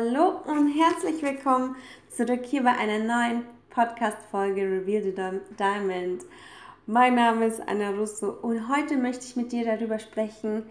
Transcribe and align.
Hallo 0.00 0.40
und 0.46 0.68
herzlich 0.68 1.22
willkommen 1.22 1.76
zurück 2.08 2.46
hier 2.46 2.62
bei 2.62 2.70
einer 2.70 3.00
neuen 3.00 3.44
Podcast-Folge 3.68 4.62
Reveal 4.62 5.02
the 5.02 5.54
Diamond. 5.58 6.24
Mein 6.86 7.16
Name 7.16 7.44
ist 7.44 7.60
Anna 7.68 7.90
Russo 7.90 8.30
und 8.40 8.74
heute 8.74 8.96
möchte 8.96 9.26
ich 9.26 9.36
mit 9.36 9.52
dir 9.52 9.66
darüber 9.66 9.98
sprechen, 9.98 10.62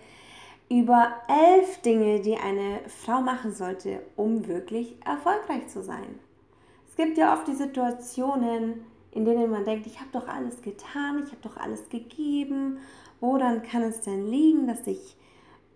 über 0.67 1.11
elf 1.27 1.79
Dinge, 1.83 2.21
die 2.21 2.38
eine 2.38 2.79
Frau 2.88 3.21
machen 3.21 3.53
sollte, 3.53 4.02
um 4.15 4.47
wirklich 4.47 4.95
erfolgreich 5.05 5.67
zu 5.67 5.83
sein. 5.83 6.19
Es 6.89 6.95
gibt 6.95 7.19
ja 7.19 7.31
oft 7.31 7.47
die 7.47 7.55
Situationen, 7.55 8.83
in 9.11 9.25
denen 9.25 9.52
man 9.52 9.63
denkt, 9.63 9.85
ich 9.85 9.99
habe 9.99 10.09
doch 10.11 10.27
alles 10.27 10.63
getan, 10.63 11.21
ich 11.23 11.30
habe 11.30 11.41
doch 11.43 11.57
alles 11.57 11.88
gegeben. 11.89 12.80
Woran 13.19 13.61
kann 13.61 13.83
es 13.83 14.02
denn 14.02 14.25
liegen, 14.25 14.66
dass 14.66 14.88
ich 14.88 15.16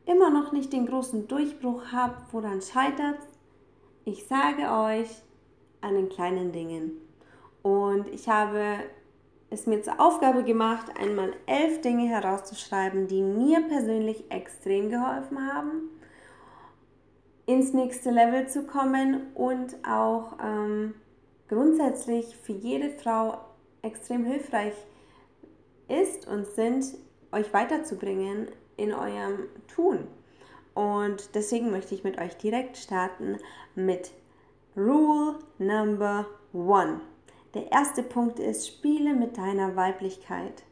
immer 0.08 0.32
noch 0.32 0.54
nicht 0.54 0.74
den 0.74 0.88
großen 0.88 1.28
Durchbruch 1.28 1.92
habe, 1.92 2.16
woran 2.32 2.60
scheitert 2.60 3.20
Ich 4.06 4.28
sage 4.28 4.64
euch 4.64 5.10
an 5.80 5.96
den 5.96 6.10
kleinen 6.10 6.52
Dingen. 6.52 6.92
Und 7.62 8.10
ich 8.10 8.28
habe 8.28 8.80
es 9.50 9.66
mir 9.66 9.82
zur 9.82 9.98
Aufgabe 10.02 10.44
gemacht, 10.44 10.88
einmal 11.00 11.32
elf 11.46 11.80
Dinge 11.80 12.10
herauszuschreiben, 12.10 13.08
die 13.08 13.22
mir 13.22 13.62
persönlich 13.62 14.30
extrem 14.30 14.90
geholfen 14.90 15.40
haben, 15.40 15.90
ins 17.46 17.72
nächste 17.72 18.10
Level 18.10 18.50
zu 18.50 18.64
kommen 18.64 19.28
und 19.36 19.76
auch 19.88 20.38
ähm, 20.44 20.96
grundsätzlich 21.48 22.36
für 22.36 22.54
jede 22.54 22.90
Frau 22.90 23.38
extrem 23.84 24.26
hilfreich 24.26 24.76
ist 25.88 26.28
und 26.28 26.46
sind, 26.48 26.86
euch 27.32 27.54
weiterzubringen 27.54 28.50
in 28.76 28.94
eurem 28.94 29.48
Tun. 29.74 30.08
Und 30.74 31.36
deswegen 31.36 31.72
möchte 31.72 31.94
ich 31.96 32.04
mit 32.04 32.20
euch 32.20 32.36
direkt 32.38 32.78
starten 32.78 33.38
mit 33.76 34.12
Rule 34.76 35.40
Number 35.60 36.26
One. 36.52 37.02
Der 37.54 37.72
erste 37.72 38.02
Punkt 38.02 38.40
ist, 38.40 38.68
spiele 38.68 39.14
mit 39.14 39.38
deiner 39.38 39.76
Weiblichkeit. 39.76 40.64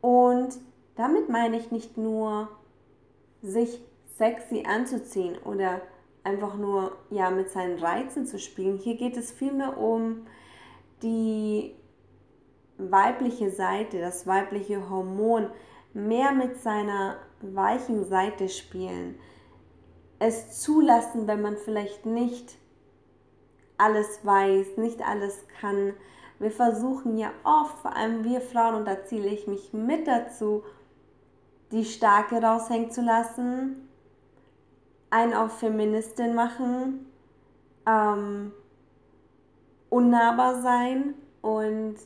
Und 0.00 0.58
damit 0.96 1.28
meine 1.28 1.56
ich 1.58 1.70
nicht 1.70 1.96
nur, 1.96 2.48
sich 3.40 3.80
sexy 4.16 4.64
anzuziehen 4.66 5.38
oder 5.44 5.80
einfach 6.24 6.56
nur 6.56 6.96
ja 7.10 7.30
mit 7.30 7.50
seinen 7.50 7.78
Reizen 7.78 8.26
zu 8.26 8.38
spielen. 8.38 8.76
Hier 8.76 8.96
geht 8.96 9.16
es 9.16 9.30
vielmehr 9.30 9.78
um 9.78 10.26
die 11.02 11.76
weibliche 12.78 13.50
Seite, 13.50 14.00
das 14.00 14.26
weibliche 14.26 14.90
Hormon, 14.90 15.48
mehr 15.94 16.32
mit 16.32 16.60
seiner 16.60 17.16
weichen 17.40 18.04
Seite 18.08 18.48
spielen. 18.48 19.18
Es 20.18 20.60
zulassen, 20.60 21.26
wenn 21.26 21.42
man 21.42 21.56
vielleicht 21.56 22.06
nicht 22.06 22.56
alles 23.76 24.24
weiß, 24.24 24.76
nicht 24.76 25.06
alles 25.06 25.46
kann. 25.60 25.94
Wir 26.38 26.50
versuchen 26.50 27.16
ja 27.16 27.30
oft, 27.44 27.78
vor 27.78 27.94
allem 27.94 28.24
wir 28.24 28.40
Frauen, 28.40 28.74
und 28.74 28.84
da 28.84 29.04
ziele 29.04 29.28
ich 29.28 29.46
mich 29.46 29.72
mit 29.72 30.06
dazu, 30.06 30.64
die 31.70 31.84
Starke 31.84 32.42
raushängen 32.42 32.90
zu 32.90 33.02
lassen, 33.02 33.88
ein 35.10 35.34
auf 35.34 35.58
Feministin 35.58 36.34
machen, 36.34 37.06
ähm, 37.86 38.52
unnahbar 39.90 40.60
sein 40.60 41.14
und 41.40 41.96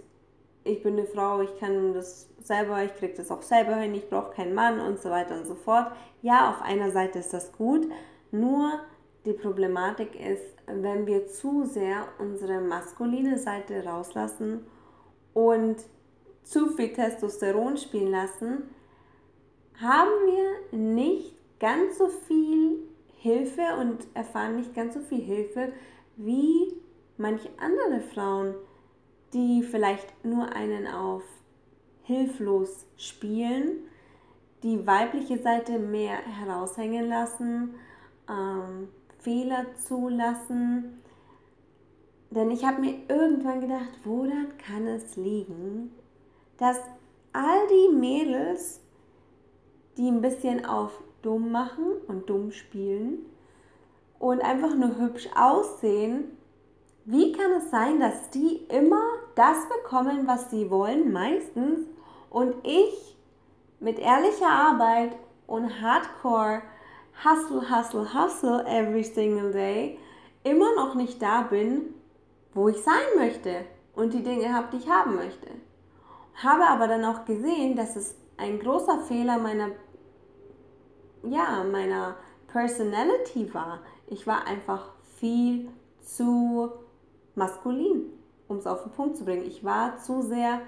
ich 0.65 0.83
bin 0.83 0.99
eine 0.99 1.07
Frau, 1.07 1.41
ich 1.41 1.59
kann 1.59 1.95
das 1.95 2.29
selber, 2.47 2.83
ich 2.83 2.95
kriege 2.97 3.15
das 3.15 3.31
auch 3.31 3.43
selber 3.43 3.77
hin, 3.77 3.95
ich 3.95 4.09
brauche 4.09 4.33
keinen 4.35 4.55
Mann 4.55 4.81
und 4.81 5.01
so 5.01 5.11
weiter 5.11 5.37
und 5.37 5.47
so 5.47 5.55
fort. 5.55 5.93
Ja, 6.23 6.51
auf 6.51 6.63
einer 6.63 6.91
Seite 6.91 7.19
ist 7.19 7.33
das 7.33 7.53
gut, 7.53 7.87
nur 8.31 8.81
die 9.25 9.33
Problematik 9.33 10.15
ist, 10.19 10.45
wenn 10.67 11.07
wir 11.07 11.27
zu 11.27 11.65
sehr 11.65 12.07
unsere 12.19 12.61
maskuline 12.61 13.39
Seite 13.39 13.85
rauslassen 13.85 14.67
und 15.35 15.77
zu 16.43 16.71
viel 16.71 16.93
Testosteron 16.93 17.77
spielen 17.77 18.11
lassen, 18.11 18.63
haben 19.81 20.11
wir 20.27 20.79
nicht 20.79 21.37
ganz 21.61 21.99
so 21.99 22.09
viel 22.09 22.79
Hilfe 23.19 23.63
und 23.81 24.07
erfahren 24.15 24.57
nicht 24.57 24.75
ganz 24.75 24.95
so 24.95 25.01
viel 25.01 25.23
Hilfe 25.23 25.73
wie 26.17 26.75
manche 27.17 27.49
andere 27.59 28.01
Frauen, 28.01 28.55
die 29.33 29.63
vielleicht 29.63 30.25
nur 30.25 30.53
einen 30.53 30.87
auf 30.87 31.23
hilflos 32.05 32.87
spielen, 32.97 33.79
die 34.63 34.87
weibliche 34.87 35.39
Seite 35.39 35.79
mehr 35.79 36.19
heraushängen 36.19 37.09
lassen, 37.09 37.75
ähm, 38.29 38.89
Fehler 39.19 39.67
zulassen. 39.87 41.03
Denn 42.31 42.51
ich 42.51 42.65
habe 42.65 42.81
mir 42.81 42.95
irgendwann 43.09 43.61
gedacht, 43.61 43.91
woran 44.05 44.57
kann 44.59 44.87
es 44.87 45.17
liegen, 45.17 45.93
dass 46.59 46.79
all 47.33 47.67
die 47.69 47.95
Mädels, 47.95 48.81
die 49.97 50.09
ein 50.09 50.21
bisschen 50.21 50.65
auf 50.65 51.03
dumm 51.23 51.53
machen 51.53 51.85
und 52.09 52.29
dumm 52.29 52.51
spielen 52.51 53.27
und 54.19 54.41
einfach 54.41 54.75
nur 54.75 54.99
hübsch 54.99 55.29
aussehen, 55.37 56.25
wie 57.05 57.33
kann 57.33 57.53
es 57.53 57.71
sein, 57.71 58.01
dass 58.01 58.31
die 58.31 58.65
immer 58.69 59.03
das 59.35 59.57
bekommen, 59.69 60.27
was 60.27 60.51
sie 60.51 60.71
wollen, 60.71 61.13
meistens, 61.13 61.87
und 62.31 62.55
ich 62.65 63.17
mit 63.81 63.99
ehrlicher 63.99 64.49
Arbeit 64.49 65.17
und 65.47 65.83
Hardcore 65.83 66.63
Hustle, 67.25 67.69
Hustle, 67.71 68.15
Hustle 68.15 68.65
every 68.67 69.05
single 69.05 69.53
day 69.53 69.99
immer 70.45 70.75
noch 70.75 70.95
nicht 70.95 71.21
da 71.21 71.43
bin, 71.43 71.95
wo 72.55 72.69
ich 72.69 72.83
sein 72.83 72.95
möchte 73.17 73.65
und 73.95 74.13
die 74.15 74.23
Dinge 74.23 74.53
habe, 74.53 74.69
die 74.73 74.79
ich 74.79 74.89
haben 74.89 75.17
möchte. 75.17 75.49
Habe 76.35 76.67
aber 76.67 76.89
dann 76.89 77.05
auch 77.05 77.25
gesehen, 77.25 77.77
dass 77.77 77.97
es 77.97 78.17
ein 78.37 78.59
großer 78.59 79.01
Fehler 79.01 79.39
meiner, 79.39 79.69
ja, 81.23 81.65
meiner 81.71 82.17
Personality 82.49 83.53
war. 83.55 83.81
Ich 84.07 84.27
war 84.27 84.47
einfach 84.47 84.93
viel 85.19 85.71
zu 86.01 86.71
maskulin, 87.35 88.11
um 88.53 88.59
es 88.59 88.67
auf 88.67 88.83
den 88.85 88.93
Punkt 88.93 89.17
zu 89.17 89.25
bringen. 89.25 89.47
Ich 89.47 89.65
war 89.65 89.99
zu 89.99 90.23
sehr, 90.23 90.61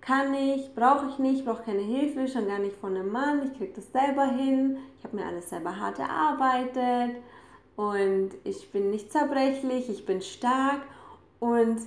kann 0.00 0.34
ich, 0.34 0.74
brauche 0.74 1.06
ich 1.08 1.18
nicht, 1.18 1.44
brauche 1.44 1.62
keine 1.62 1.82
Hilfe, 1.82 2.26
schon 2.26 2.48
gar 2.48 2.58
nicht 2.58 2.76
von 2.76 2.96
einem 2.96 3.12
Mann, 3.12 3.42
ich 3.44 3.56
kriege 3.56 3.72
das 3.74 3.92
selber 3.92 4.26
hin, 4.26 4.78
ich 4.98 5.04
habe 5.04 5.16
mir 5.16 5.26
alles 5.26 5.50
selber 5.50 5.78
hart 5.78 5.98
erarbeitet 5.98 7.22
und 7.76 8.30
ich 8.42 8.72
bin 8.72 8.90
nicht 8.90 9.12
zerbrechlich, 9.12 9.88
ich 9.88 10.04
bin 10.04 10.20
stark 10.22 10.80
und 11.38 11.78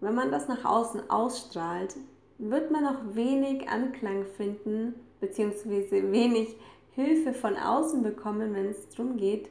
wenn 0.00 0.14
man 0.14 0.32
das 0.32 0.48
nach 0.48 0.64
außen 0.64 1.08
ausstrahlt, 1.08 1.94
wird 2.38 2.72
man 2.72 2.86
auch 2.86 3.14
wenig 3.14 3.68
Anklang 3.68 4.24
finden, 4.24 4.94
beziehungsweise 5.20 6.10
wenig 6.10 6.56
Hilfe 6.90 7.32
von 7.32 7.56
außen 7.56 8.02
bekommen, 8.02 8.52
wenn 8.54 8.66
es 8.66 8.88
darum 8.88 9.16
geht, 9.16 9.48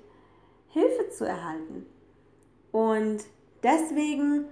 Hilfe 0.68 1.10
zu 1.10 1.26
erhalten. 1.26 1.86
Und 2.74 3.24
Deswegen 3.64 4.46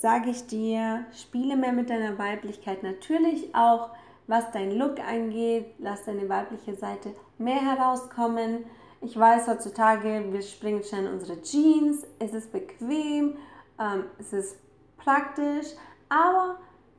sage 0.00 0.30
ich 0.30 0.46
dir, 0.46 1.04
spiele 1.12 1.56
mehr 1.56 1.72
mit 1.72 1.90
deiner 1.90 2.18
Weiblichkeit. 2.18 2.82
Natürlich 2.82 3.54
auch, 3.54 3.90
was 4.26 4.50
dein 4.50 4.72
Look 4.78 4.98
angeht, 4.98 5.74
lass 5.78 6.04
deine 6.04 6.26
weibliche 6.26 6.74
Seite 6.74 7.14
mehr 7.36 7.60
herauskommen. 7.60 8.64
Ich 9.02 9.18
weiß 9.18 9.46
heutzutage, 9.46 10.24
wir 10.30 10.40
springen 10.40 10.82
schnell 10.82 11.04
in 11.04 11.12
unsere 11.12 11.42
Jeans, 11.42 12.06
es 12.18 12.32
ist 12.32 12.50
bequem, 12.50 13.36
ähm, 13.78 14.04
es 14.18 14.32
ist 14.32 14.56
praktisch, 14.96 15.66
aber 16.08 16.56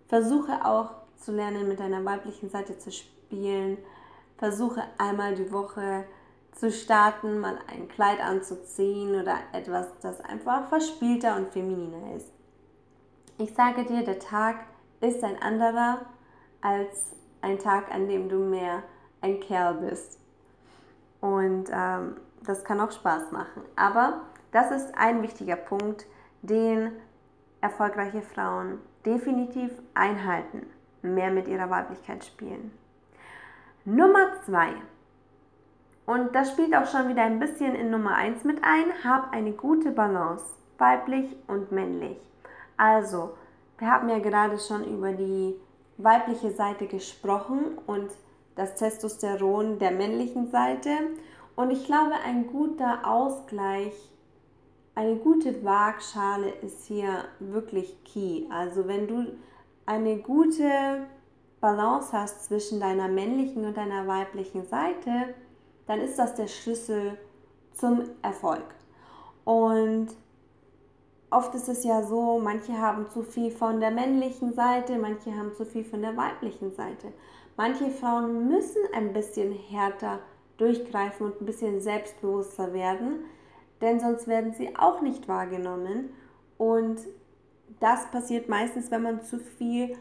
versuche 0.07 0.63
auch 0.63 0.91
zu 1.17 1.31
lernen, 1.31 1.67
mit 1.67 1.79
deiner 1.79 2.05
weiblichen 2.05 2.49
Seite 2.49 2.77
zu 2.77 2.91
spielen. 2.91 3.79
Versuche 4.37 4.83
einmal 4.99 5.33
die 5.33 5.51
Woche 5.51 6.05
zu 6.51 6.71
starten, 6.71 7.39
mal 7.39 7.57
ein 7.67 7.87
Kleid 7.87 8.19
anzuziehen 8.19 9.19
oder 9.19 9.37
etwas, 9.53 9.87
das 10.01 10.21
einfach 10.21 10.67
verspielter 10.69 11.35
und 11.35 11.49
femininer 11.49 12.15
ist. 12.15 12.31
Ich 13.41 13.55
sage 13.55 13.85
dir, 13.85 14.03
der 14.03 14.19
Tag 14.19 14.57
ist 14.99 15.23
ein 15.23 15.41
anderer 15.41 16.01
als 16.61 17.15
ein 17.41 17.57
Tag, 17.57 17.91
an 17.91 18.07
dem 18.07 18.29
du 18.29 18.37
mehr 18.37 18.83
ein 19.19 19.39
Kerl 19.39 19.73
bist. 19.73 20.19
Und 21.21 21.71
ähm, 21.73 22.17
das 22.45 22.63
kann 22.63 22.79
auch 22.79 22.91
Spaß 22.91 23.31
machen. 23.31 23.63
Aber 23.75 24.21
das 24.51 24.69
ist 24.69 24.95
ein 24.95 25.23
wichtiger 25.23 25.55
Punkt, 25.55 26.05
den 26.43 26.91
erfolgreiche 27.61 28.21
Frauen 28.21 28.77
definitiv 29.07 29.71
einhalten. 29.95 30.67
Mehr 31.01 31.31
mit 31.31 31.47
ihrer 31.47 31.71
Weiblichkeit 31.71 32.23
spielen. 32.23 32.71
Nummer 33.85 34.39
zwei. 34.45 34.69
Und 36.05 36.35
das 36.35 36.51
spielt 36.51 36.75
auch 36.75 36.85
schon 36.85 37.07
wieder 37.07 37.23
ein 37.23 37.39
bisschen 37.39 37.73
in 37.73 37.89
Nummer 37.89 38.13
eins 38.13 38.43
mit 38.43 38.63
ein. 38.63 39.03
Hab 39.03 39.33
eine 39.33 39.53
gute 39.53 39.89
Balance, 39.89 40.45
weiblich 40.77 41.35
und 41.47 41.71
männlich. 41.71 42.19
Also, 42.81 43.29
wir 43.77 43.91
haben 43.91 44.09
ja 44.09 44.17
gerade 44.17 44.57
schon 44.57 44.83
über 44.85 45.11
die 45.11 45.53
weibliche 45.97 46.49
Seite 46.49 46.87
gesprochen 46.87 47.77
und 47.85 48.09
das 48.55 48.73
Testosteron 48.73 49.77
der 49.77 49.91
männlichen 49.91 50.49
Seite. 50.49 50.89
Und 51.55 51.69
ich 51.69 51.85
glaube, 51.85 52.13
ein 52.25 52.47
guter 52.47 53.05
Ausgleich, 53.05 53.93
eine 54.95 55.15
gute 55.17 55.63
Waagschale 55.63 56.49
ist 56.63 56.85
hier 56.87 57.25
wirklich 57.39 58.03
key. 58.03 58.45
Also 58.49 58.87
wenn 58.87 59.07
du 59.07 59.27
eine 59.85 60.17
gute 60.17 61.05
Balance 61.59 62.11
hast 62.13 62.45
zwischen 62.45 62.79
deiner 62.79 63.09
männlichen 63.09 63.63
und 63.63 63.77
deiner 63.77 64.07
weiblichen 64.07 64.65
Seite, 64.65 65.35
dann 65.85 65.99
ist 66.01 66.17
das 66.17 66.33
der 66.33 66.47
Schlüssel 66.47 67.15
zum 67.73 68.01
Erfolg. 68.23 68.73
Und 69.45 70.07
oft 71.31 71.55
ist 71.55 71.69
es 71.69 71.83
ja 71.83 72.03
so, 72.03 72.39
manche 72.39 72.79
haben 72.79 73.09
zu 73.09 73.23
viel 73.23 73.51
von 73.51 73.79
der 73.79 73.91
männlichen 73.91 74.53
Seite, 74.53 74.97
manche 74.97 75.35
haben 75.35 75.53
zu 75.55 75.65
viel 75.65 75.83
von 75.83 76.01
der 76.01 76.15
weiblichen 76.15 76.73
Seite. 76.73 77.13
Manche 77.57 77.89
Frauen 77.89 78.47
müssen 78.47 78.81
ein 78.93 79.13
bisschen 79.13 79.51
härter 79.51 80.19
durchgreifen 80.57 81.25
und 81.25 81.41
ein 81.41 81.45
bisschen 81.45 81.81
selbstbewusster 81.81 82.73
werden, 82.73 83.25
denn 83.81 83.99
sonst 83.99 84.27
werden 84.27 84.53
sie 84.53 84.75
auch 84.75 85.01
nicht 85.01 85.27
wahrgenommen. 85.27 86.11
Und 86.57 86.99
das 87.79 88.05
passiert 88.11 88.47
meistens, 88.47 88.91
wenn 88.91 89.01
man 89.01 89.23
zu 89.23 89.39
viel 89.39 89.97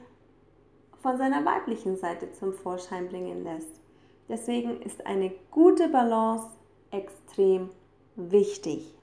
von 1.01 1.17
seiner 1.17 1.45
weiblichen 1.45 1.97
Seite 1.97 2.33
zum 2.33 2.53
Vorschein 2.53 3.09
bringen 3.09 3.43
lässt. 3.43 3.81
Deswegen 4.29 4.83
ist 4.83 5.07
eine 5.07 5.33
gute 5.51 5.89
Balance 5.89 6.47
extrem 6.91 7.71
wichtig. 8.17 8.95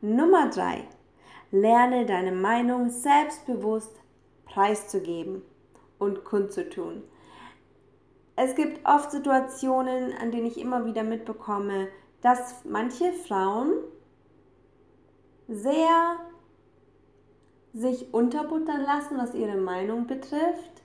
Nummer 0.00 0.50
drei: 0.50 0.84
Lerne 1.50 2.06
deine 2.06 2.32
Meinung 2.32 2.90
selbstbewusst 2.90 3.94
preiszugeben 4.44 5.42
und 5.98 6.24
kundzutun. 6.24 7.02
Es 8.36 8.54
gibt 8.54 8.86
oft 8.86 9.10
Situationen, 9.10 10.12
an 10.20 10.30
denen 10.30 10.46
ich 10.46 10.60
immer 10.60 10.84
wieder 10.84 11.02
mitbekomme, 11.02 11.88
dass 12.20 12.64
manche 12.64 13.12
Frauen 13.12 13.72
sehr 15.48 16.18
sich 17.72 18.12
unterbuttern 18.12 18.82
lassen, 18.82 19.18
was 19.18 19.34
ihre 19.34 19.56
Meinung 19.56 20.06
betrifft. 20.06 20.82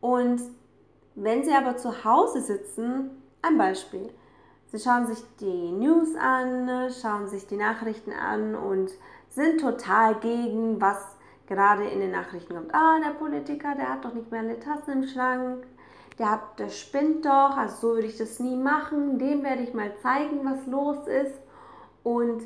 Und 0.00 0.40
wenn 1.14 1.44
sie 1.44 1.52
aber 1.52 1.76
zu 1.76 2.04
Hause 2.04 2.40
sitzen, 2.40 3.10
ein 3.42 3.58
Beispiel, 3.58 4.10
sie 4.66 4.78
schauen 4.78 5.06
sich 5.06 5.18
die 5.40 5.72
News 5.72 6.14
an, 6.16 6.90
schauen 6.90 7.28
sich 7.28 7.46
die 7.46 7.56
Nachrichten 7.56 8.12
an 8.12 8.54
und 8.54 8.90
sind 9.30 9.60
total 9.60 10.16
gegen, 10.16 10.80
was 10.80 11.16
gerade 11.46 11.84
in 11.84 12.00
den 12.00 12.12
Nachrichten 12.12 12.54
kommt. 12.54 12.74
Ah, 12.74 13.00
der 13.00 13.14
Politiker, 13.14 13.74
der 13.74 13.90
hat 13.90 14.04
doch 14.04 14.14
nicht 14.14 14.30
mehr 14.30 14.40
eine 14.40 14.60
Tasse 14.60 14.92
im 14.92 15.06
Schrank. 15.06 15.66
Der, 16.18 16.30
hat, 16.30 16.58
der 16.58 16.68
spinnt 16.68 17.24
doch, 17.24 17.56
also 17.56 17.76
so 17.76 17.94
würde 17.94 18.06
ich 18.06 18.18
das 18.18 18.38
nie 18.40 18.56
machen. 18.56 19.18
Dem 19.18 19.42
werde 19.42 19.62
ich 19.62 19.74
mal 19.74 19.92
zeigen, 20.02 20.44
was 20.44 20.66
los 20.66 21.06
ist. 21.06 21.40
Und 22.02 22.42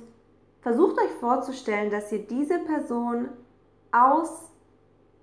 versucht 0.60 0.98
euch 0.98 1.10
vorzustellen, 1.20 1.90
dass 1.90 2.12
ihr 2.12 2.26
diese 2.26 2.58
Person 2.60 3.28
aus 3.92 4.50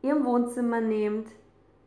ihrem 0.02 0.25
Wohnzimmer 0.25 0.81
nehmt, 0.81 1.28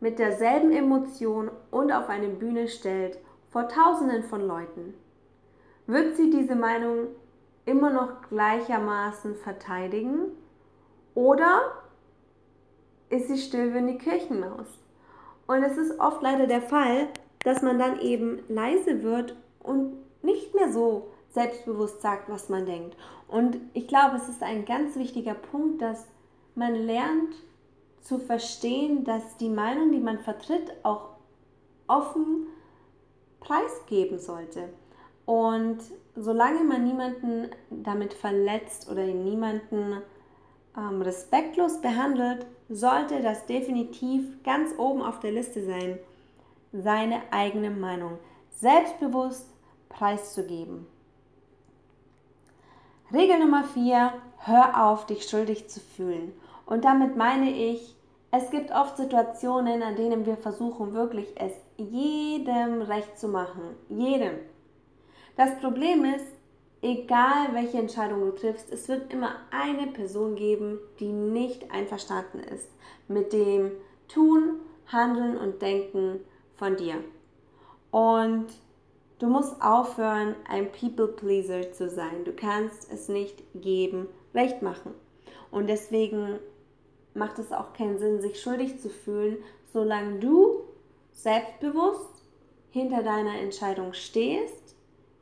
mit 0.00 0.18
derselben 0.18 0.70
Emotion 0.70 1.50
und 1.70 1.90
auf 1.90 2.08
eine 2.08 2.28
Bühne 2.28 2.68
stellt 2.68 3.18
vor 3.50 3.68
Tausenden 3.68 4.24
von 4.24 4.46
Leuten. 4.46 4.94
Wird 5.86 6.16
sie 6.16 6.30
diese 6.30 6.54
Meinung 6.54 7.06
immer 7.66 7.90
noch 7.90 8.22
gleichermaßen 8.28 9.36
verteidigen 9.36 10.32
oder 11.14 11.72
ist 13.08 13.28
sie 13.28 13.38
still 13.38 13.72
wie 13.72 13.78
eine 13.78 13.98
Kirchenmaus? 13.98 14.66
Und 15.46 15.62
es 15.62 15.76
ist 15.76 15.98
oft 16.00 16.22
leider 16.22 16.46
der 16.46 16.62
Fall, 16.62 17.08
dass 17.44 17.62
man 17.62 17.78
dann 17.78 18.00
eben 18.00 18.40
leise 18.48 19.02
wird 19.02 19.36
und 19.62 19.94
nicht 20.22 20.54
mehr 20.54 20.72
so 20.72 21.08
selbstbewusst 21.30 22.00
sagt, 22.00 22.28
was 22.30 22.48
man 22.48 22.64
denkt. 22.64 22.96
Und 23.28 23.58
ich 23.74 23.88
glaube, 23.88 24.16
es 24.16 24.28
ist 24.28 24.42
ein 24.42 24.64
ganz 24.64 24.96
wichtiger 24.96 25.34
Punkt, 25.34 25.82
dass 25.82 26.06
man 26.54 26.74
lernt 26.74 27.34
zu 28.00 28.18
verstehen, 28.18 29.04
dass 29.04 29.36
die 29.38 29.48
Meinung, 29.48 29.92
die 29.92 30.00
man 30.00 30.18
vertritt, 30.18 30.72
auch 30.82 31.10
offen 31.86 32.46
preisgeben 33.40 34.18
sollte. 34.18 34.68
Und 35.26 35.78
solange 36.16 36.64
man 36.64 36.84
niemanden 36.84 37.48
damit 37.70 38.14
verletzt 38.14 38.90
oder 38.90 39.04
niemanden 39.04 40.02
ähm, 40.76 41.02
respektlos 41.02 41.80
behandelt, 41.80 42.46
sollte 42.68 43.20
das 43.20 43.46
definitiv 43.46 44.42
ganz 44.42 44.72
oben 44.78 45.02
auf 45.02 45.20
der 45.20 45.32
Liste 45.32 45.64
sein, 45.64 45.98
seine 46.72 47.22
eigene 47.30 47.70
Meinung 47.70 48.18
selbstbewusst 48.50 49.48
preiszugeben. 49.88 50.86
Regel 53.12 53.38
Nummer 53.38 53.64
4, 53.64 54.12
hör 54.38 54.86
auf, 54.86 55.06
dich 55.06 55.28
schuldig 55.28 55.68
zu 55.68 55.80
fühlen. 55.80 56.32
Und 56.66 56.84
damit 56.84 57.16
meine 57.16 57.50
ich, 57.50 57.94
es 58.30 58.50
gibt 58.50 58.72
oft 58.72 58.96
Situationen, 58.96 59.82
an 59.82 59.94
denen 59.94 60.26
wir 60.26 60.36
versuchen, 60.36 60.94
wirklich 60.94 61.28
es 61.36 61.52
jedem 61.76 62.82
recht 62.82 63.18
zu 63.18 63.28
machen. 63.28 63.62
Jedem. 63.88 64.32
Das 65.36 65.58
Problem 65.58 66.04
ist, 66.04 66.26
egal 66.80 67.52
welche 67.52 67.78
Entscheidung 67.78 68.20
du 68.20 68.30
triffst, 68.32 68.70
es 68.70 68.88
wird 68.88 69.12
immer 69.12 69.36
eine 69.50 69.88
Person 69.88 70.36
geben, 70.36 70.78
die 71.00 71.10
nicht 71.10 71.70
einverstanden 71.72 72.40
ist 72.40 72.68
mit 73.08 73.32
dem 73.32 73.72
Tun, 74.06 74.60
Handeln 74.86 75.36
und 75.36 75.60
Denken 75.60 76.20
von 76.56 76.76
dir. 76.76 76.96
Und 77.90 78.46
du 79.18 79.26
musst 79.26 79.60
aufhören, 79.60 80.36
ein 80.48 80.70
People-Pleaser 80.70 81.72
zu 81.72 81.90
sein. 81.90 82.24
Du 82.24 82.32
kannst 82.32 82.92
es 82.92 83.08
nicht 83.08 83.42
geben, 83.54 84.08
recht 84.34 84.62
machen. 84.62 84.92
Und 85.50 85.68
deswegen 85.68 86.38
macht 87.14 87.38
es 87.38 87.52
auch 87.52 87.72
keinen 87.72 87.98
Sinn, 87.98 88.20
sich 88.20 88.40
schuldig 88.40 88.80
zu 88.80 88.88
fühlen, 88.88 89.38
solange 89.72 90.18
du 90.18 90.60
selbstbewusst 91.12 92.22
hinter 92.70 93.02
deiner 93.02 93.38
Entscheidung 93.38 93.92
stehst, 93.92 94.63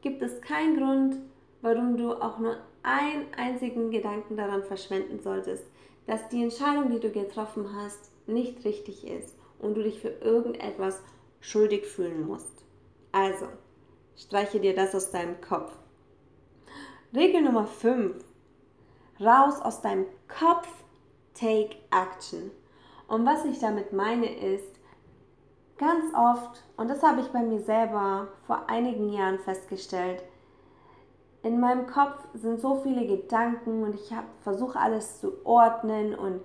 gibt 0.02 0.20
es 0.22 0.40
keinen 0.40 0.76
Grund, 0.76 1.16
warum 1.62 1.96
du 1.96 2.12
auch 2.12 2.38
nur 2.38 2.56
einen 2.82 3.32
einzigen 3.34 3.90
Gedanken 3.90 4.36
daran 4.36 4.64
verschwenden 4.64 5.20
solltest, 5.20 5.64
dass 6.06 6.28
die 6.28 6.42
Entscheidung, 6.42 6.90
die 6.90 7.00
du 7.00 7.10
getroffen 7.10 7.74
hast, 7.76 8.10
nicht 8.26 8.64
richtig 8.64 9.06
ist 9.06 9.36
und 9.58 9.74
du 9.74 9.82
dich 9.82 10.00
für 10.00 10.08
irgendetwas 10.08 11.00
schuldig 11.40 11.86
fühlen 11.86 12.26
musst. 12.26 12.64
Also, 13.12 13.46
streiche 14.16 14.60
dir 14.60 14.74
das 14.74 14.94
aus 14.94 15.10
deinem 15.10 15.40
Kopf. 15.40 15.72
Regel 17.14 17.42
Nummer 17.42 17.66
5. 17.66 18.16
Raus 19.20 19.60
aus 19.60 19.80
deinem 19.80 20.06
Kopf 20.28 20.68
Take 21.34 21.76
Action. 21.90 22.50
Und 23.06 23.26
was 23.26 23.44
ich 23.44 23.58
damit 23.58 23.92
meine 23.92 24.34
ist, 24.34 24.71
ganz 25.78 26.14
oft, 26.14 26.62
und 26.76 26.88
das 26.88 27.02
habe 27.02 27.20
ich 27.20 27.28
bei 27.28 27.42
mir 27.42 27.60
selber 27.60 28.28
vor 28.46 28.68
einigen 28.68 29.12
Jahren 29.12 29.38
festgestellt, 29.38 30.22
in 31.42 31.58
meinem 31.58 31.86
Kopf 31.86 32.24
sind 32.34 32.60
so 32.60 32.76
viele 32.76 33.06
Gedanken 33.06 33.82
und 33.82 33.94
ich 33.94 34.14
versuche 34.42 34.78
alles 34.78 35.20
zu 35.20 35.44
ordnen 35.44 36.14
und 36.14 36.40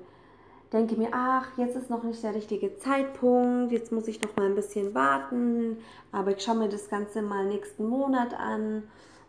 denke 0.74 0.96
mir, 0.96 1.10
ach, 1.12 1.46
jetzt 1.58 1.76
ist 1.76 1.90
noch 1.90 2.04
nicht 2.04 2.24
der 2.24 2.34
richtige 2.34 2.78
Zeitpunkt, 2.78 3.72
jetzt 3.72 3.92
muss 3.92 4.08
ich 4.08 4.22
noch 4.22 4.36
mal 4.36 4.48
ein 4.48 4.56
bisschen 4.56 4.94
warten, 4.96 5.78
aber 6.12 6.32
ich 6.32 6.44
schaue 6.44 6.56
mir 6.56 6.70
das 6.70 6.90
Ganze 6.90 7.22
mal 7.22 7.46
nächsten 7.46 7.88
Monat 7.88 8.34
an 8.34 8.84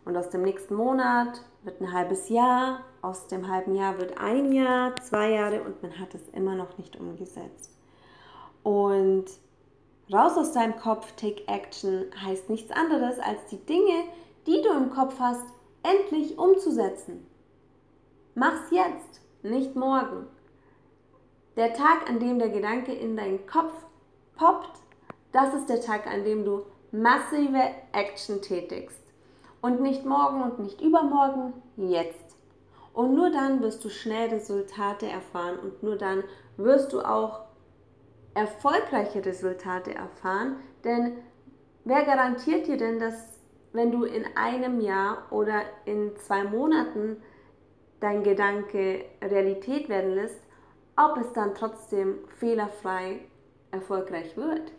und 0.05 0.17
aus 0.17 0.29
dem 0.29 0.41
nächsten 0.41 0.75
Monat 0.75 1.41
wird 1.63 1.81
ein 1.81 1.93
halbes 1.93 2.29
Jahr, 2.29 2.81
aus 3.01 3.27
dem 3.27 3.47
halben 3.47 3.75
Jahr 3.75 3.97
wird 3.99 4.19
ein 4.19 4.51
Jahr, 4.51 4.95
zwei 4.97 5.31
Jahre 5.31 5.61
und 5.61 5.81
man 5.83 5.99
hat 5.99 6.13
es 6.15 6.27
immer 6.29 6.55
noch 6.55 6.77
nicht 6.77 6.99
umgesetzt. 6.99 7.77
Und 8.63 9.25
raus 10.11 10.37
aus 10.37 10.51
deinem 10.53 10.77
Kopf, 10.77 11.11
take 11.15 11.47
action, 11.47 12.05
heißt 12.23 12.49
nichts 12.49 12.71
anderes 12.71 13.19
als 13.19 13.45
die 13.51 13.63
Dinge, 13.65 14.05
die 14.47 14.61
du 14.61 14.69
im 14.69 14.89
Kopf 14.89 15.19
hast, 15.19 15.45
endlich 15.83 16.37
umzusetzen. 16.37 17.25
Mach's 18.35 18.71
jetzt, 18.71 19.21
nicht 19.43 19.75
morgen. 19.75 20.27
Der 21.55 21.73
Tag, 21.73 22.09
an 22.09 22.19
dem 22.19 22.39
der 22.39 22.49
Gedanke 22.49 22.93
in 22.93 23.15
deinen 23.17 23.45
Kopf 23.45 23.73
poppt, 24.35 24.79
das 25.31 25.53
ist 25.53 25.69
der 25.69 25.81
Tag, 25.81 26.07
an 26.07 26.23
dem 26.23 26.45
du 26.45 26.63
massive 26.91 27.61
Action 27.91 28.41
tätigst. 28.41 28.99
Und 29.61 29.81
nicht 29.81 30.05
morgen 30.05 30.41
und 30.41 30.59
nicht 30.59 30.81
übermorgen, 30.81 31.53
jetzt. 31.75 32.37
Und 32.93 33.13
nur 33.13 33.29
dann 33.29 33.61
wirst 33.61 33.83
du 33.83 33.89
schnell 33.89 34.29
Resultate 34.29 35.07
erfahren 35.07 35.59
und 35.59 35.83
nur 35.83 35.97
dann 35.97 36.23
wirst 36.57 36.93
du 36.93 37.01
auch 37.01 37.41
erfolgreiche 38.33 39.25
Resultate 39.25 39.93
erfahren. 39.93 40.57
Denn 40.83 41.17
wer 41.85 42.03
garantiert 42.03 42.67
dir 42.67 42.77
denn, 42.77 42.99
dass 42.99 43.39
wenn 43.73 43.91
du 43.91 44.03
in 44.03 44.25
einem 44.35 44.81
Jahr 44.81 45.27
oder 45.31 45.61
in 45.85 46.15
zwei 46.17 46.43
Monaten 46.43 47.17
dein 47.99 48.23
Gedanke 48.23 49.05
Realität 49.21 49.89
werden 49.89 50.15
lässt, 50.15 50.41
ob 50.97 51.17
es 51.17 51.31
dann 51.33 51.53
trotzdem 51.53 52.19
fehlerfrei 52.39 53.19
erfolgreich 53.71 54.35
wird? 54.37 54.71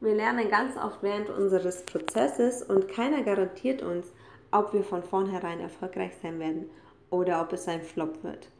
Wir 0.00 0.14
lernen 0.14 0.50
ganz 0.50 0.76
oft 0.76 1.02
während 1.02 1.30
unseres 1.30 1.84
Prozesses 1.86 2.62
und 2.62 2.88
keiner 2.88 3.22
garantiert 3.22 3.82
uns, 3.82 4.12
ob 4.50 4.72
wir 4.72 4.84
von 4.84 5.02
vornherein 5.02 5.60
erfolgreich 5.60 6.12
sein 6.20 6.38
werden 6.38 6.70
oder 7.10 7.40
ob 7.40 7.52
es 7.52 7.66
ein 7.68 7.82
Flop 7.82 8.22
wird. 8.22 8.50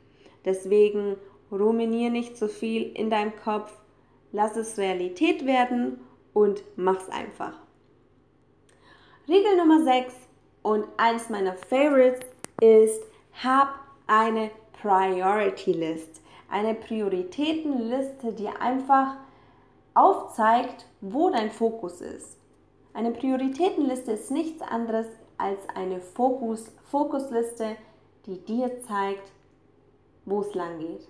Deswegen 0.45 1.17
ruminier 1.53 2.11
nicht 2.11 2.37
so 2.37 2.49
viel 2.49 2.91
in 2.95 3.11
deinem 3.11 3.37
Kopf, 3.37 3.77
lass 4.35 4.57
es 4.57 4.77
Realität 4.79 5.47
werden 5.47 6.01
und 6.33 6.65
mach's 6.77 7.09
einfach. 7.09 7.53
Regel 9.29 9.57
Nummer 9.57 9.85
6 9.85 10.13
und 10.63 10.85
eins 10.97 11.31
meiner 11.31 11.55
Favorites 11.55 12.27
ist, 12.61 13.01
hab 13.45 13.69
eine 14.09 14.51
Priority 14.83 15.73
List. 15.73 16.21
Eine 16.51 16.75
Prioritätenliste, 16.75 18.33
die 18.33 18.49
einfach 18.49 19.15
aufzeigt, 19.95 20.87
wo 21.01 21.31
dein 21.31 21.53
Fokus 21.53 22.01
ist. 22.01 22.37
Eine 22.93 23.13
Prioritätenliste 23.13 24.13
ist 24.13 24.33
nichts 24.33 24.63
anderes 24.63 25.07
als 25.39 25.61
eine 25.77 26.01
Fokus, 26.01 26.73
Fokusliste, 26.91 27.77
die 28.27 28.39
dir 28.45 28.83
zeigt, 28.83 29.31
wo 30.25 30.41
es 30.41 30.55
lang 30.55 30.81
geht. 30.81 31.09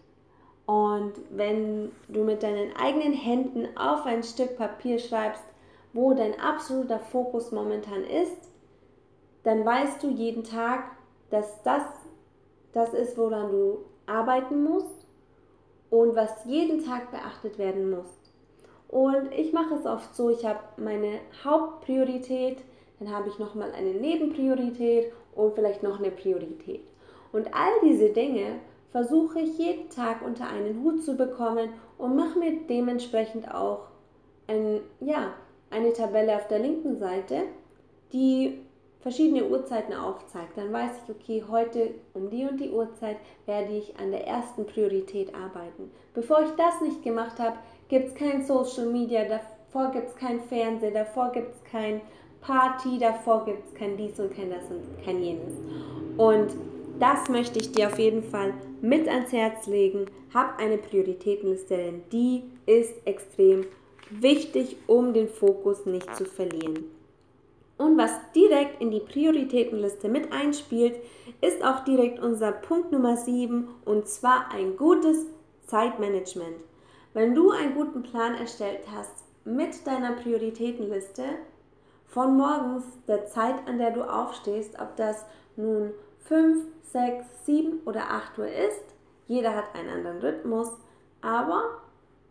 Und 0.66 1.12
wenn 1.30 1.92
du 2.08 2.24
mit 2.24 2.42
deinen 2.42 2.74
eigenen 2.76 3.12
Händen 3.12 3.76
auf 3.76 4.06
ein 4.06 4.22
Stück 4.22 4.56
Papier 4.56 4.98
schreibst, 4.98 5.44
wo 5.92 6.14
dein 6.14 6.40
absoluter 6.40 6.98
Fokus 6.98 7.52
momentan 7.52 8.02
ist, 8.04 8.50
dann 9.42 9.64
weißt 9.64 10.02
du 10.02 10.08
jeden 10.08 10.42
Tag, 10.42 10.84
dass 11.30 11.62
das 11.62 11.82
das 12.74 12.92
ist, 12.92 13.16
woran 13.16 13.50
du 13.52 13.78
arbeiten 14.06 14.64
musst 14.64 15.06
und 15.90 16.14
was 16.16 16.44
jeden 16.44 16.84
Tag 16.84 17.10
beachtet 17.10 17.56
werden 17.56 17.90
muss. 17.90 18.18
Und 18.88 19.32
ich 19.32 19.52
mache 19.52 19.74
es 19.74 19.86
oft 19.86 20.14
so, 20.14 20.28
ich 20.28 20.44
habe 20.44 20.60
meine 20.76 21.20
Hauptpriorität, 21.44 22.58
dann 22.98 23.12
habe 23.12 23.28
ich 23.28 23.38
nochmal 23.38 23.72
eine 23.72 23.92
Nebenpriorität 23.92 25.12
und 25.34 25.54
vielleicht 25.54 25.82
noch 25.82 25.98
eine 25.98 26.10
Priorität. 26.10 26.82
Und 27.32 27.54
all 27.54 27.72
diese 27.82 28.10
Dinge 28.10 28.60
versuche 28.94 29.40
ich 29.40 29.58
jeden 29.58 29.90
Tag 29.90 30.22
unter 30.24 30.48
einen 30.48 30.84
Hut 30.84 31.02
zu 31.02 31.16
bekommen 31.16 31.70
und 31.98 32.14
mache 32.14 32.38
mir 32.38 32.60
dementsprechend 32.68 33.52
auch 33.52 33.88
ein, 34.46 34.82
ja, 35.00 35.32
eine 35.68 35.92
Tabelle 35.92 36.36
auf 36.36 36.46
der 36.46 36.60
linken 36.60 36.96
Seite, 36.96 37.42
die 38.12 38.60
verschiedene 39.00 39.48
Uhrzeiten 39.48 39.94
aufzeigt. 39.94 40.56
Dann 40.56 40.72
weiß 40.72 40.92
ich, 41.02 41.12
okay, 41.12 41.42
heute 41.50 41.90
um 42.12 42.30
die 42.30 42.46
und 42.46 42.60
die 42.60 42.70
Uhrzeit 42.70 43.16
werde 43.46 43.72
ich 43.72 43.98
an 43.98 44.12
der 44.12 44.28
ersten 44.28 44.64
Priorität 44.64 45.34
arbeiten. 45.34 45.90
Bevor 46.14 46.42
ich 46.42 46.50
das 46.50 46.80
nicht 46.80 47.02
gemacht 47.02 47.40
habe, 47.40 47.56
gibt 47.88 48.10
es 48.10 48.14
kein 48.14 48.44
Social 48.44 48.86
Media, 48.86 49.24
davor 49.24 49.90
gibt 49.90 50.10
es 50.10 50.14
kein 50.14 50.38
Fernsehen, 50.38 50.94
davor 50.94 51.32
gibt 51.32 51.52
es 51.52 51.64
kein 51.64 52.00
Party, 52.42 53.00
davor 53.00 53.44
gibt 53.44 53.66
es 53.66 53.74
kein 53.74 53.96
dies 53.96 54.20
und 54.20 54.32
kein 54.32 54.50
das 54.50 54.70
und 54.70 55.04
kein 55.04 55.20
jenes. 55.20 55.54
Und 56.16 56.52
das 56.98 57.28
möchte 57.28 57.58
ich 57.58 57.72
dir 57.72 57.88
auf 57.88 57.98
jeden 57.98 58.22
Fall 58.22 58.54
mit 58.80 59.08
ans 59.08 59.32
Herz 59.32 59.66
legen. 59.66 60.06
Hab 60.32 60.58
eine 60.58 60.78
Prioritätenliste, 60.78 61.76
denn 61.76 62.02
die 62.12 62.44
ist 62.66 62.94
extrem 63.06 63.66
wichtig, 64.10 64.76
um 64.86 65.12
den 65.12 65.28
Fokus 65.28 65.86
nicht 65.86 66.14
zu 66.16 66.24
verlieren. 66.24 66.84
Und 67.76 67.98
was 67.98 68.12
direkt 68.34 68.80
in 68.80 68.90
die 68.90 69.00
Prioritätenliste 69.00 70.08
mit 70.08 70.32
einspielt, 70.32 70.94
ist 71.40 71.64
auch 71.64 71.84
direkt 71.84 72.20
unser 72.20 72.52
Punkt 72.52 72.92
Nummer 72.92 73.16
7 73.16 73.68
und 73.84 74.06
zwar 74.06 74.52
ein 74.52 74.76
gutes 74.76 75.26
Zeitmanagement. 75.66 76.56
Wenn 77.14 77.34
du 77.34 77.50
einen 77.50 77.74
guten 77.74 78.02
Plan 78.02 78.34
erstellt 78.34 78.82
hast 78.94 79.24
mit 79.44 79.86
deiner 79.86 80.12
Prioritätenliste, 80.12 81.24
von 82.06 82.36
morgens 82.36 82.84
der 83.08 83.26
Zeit, 83.26 83.66
an 83.66 83.78
der 83.78 83.90
du 83.90 84.02
aufstehst, 84.02 84.78
ob 84.80 84.94
das 84.96 85.24
nun 85.56 85.90
5, 86.24 86.64
6, 86.92 87.26
7 87.44 87.80
oder 87.84 88.10
8 88.10 88.38
Uhr 88.38 88.48
ist, 88.48 88.84
jeder 89.26 89.54
hat 89.54 89.74
einen 89.74 89.90
anderen 89.90 90.20
Rhythmus, 90.20 90.70
aber 91.20 91.62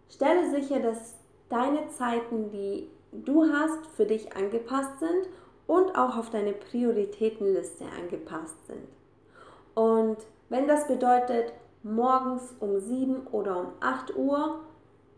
stelle 0.10 0.50
sicher, 0.52 0.80
dass 0.80 1.16
deine 1.50 1.88
Zeiten, 1.90 2.52
die 2.52 2.90
du 3.12 3.52
hast, 3.52 3.86
für 3.96 4.06
dich 4.06 4.36
angepasst 4.36 5.00
sind 5.00 5.28
und 5.68 5.96
auch 5.96 6.18
auf 6.18 6.30
deine 6.30 6.54
Prioritätenliste 6.54 7.86
angepasst 8.00 8.58
sind. 8.68 8.88
Und 9.76 10.18
wenn 10.50 10.68
das 10.68 10.88
bedeutet, 10.88 11.54
morgens 11.84 12.56
um 12.60 12.80
7 12.80 13.28
oder 13.28 13.60
um 13.60 13.68
8 13.80 14.16
Uhr 14.16 14.60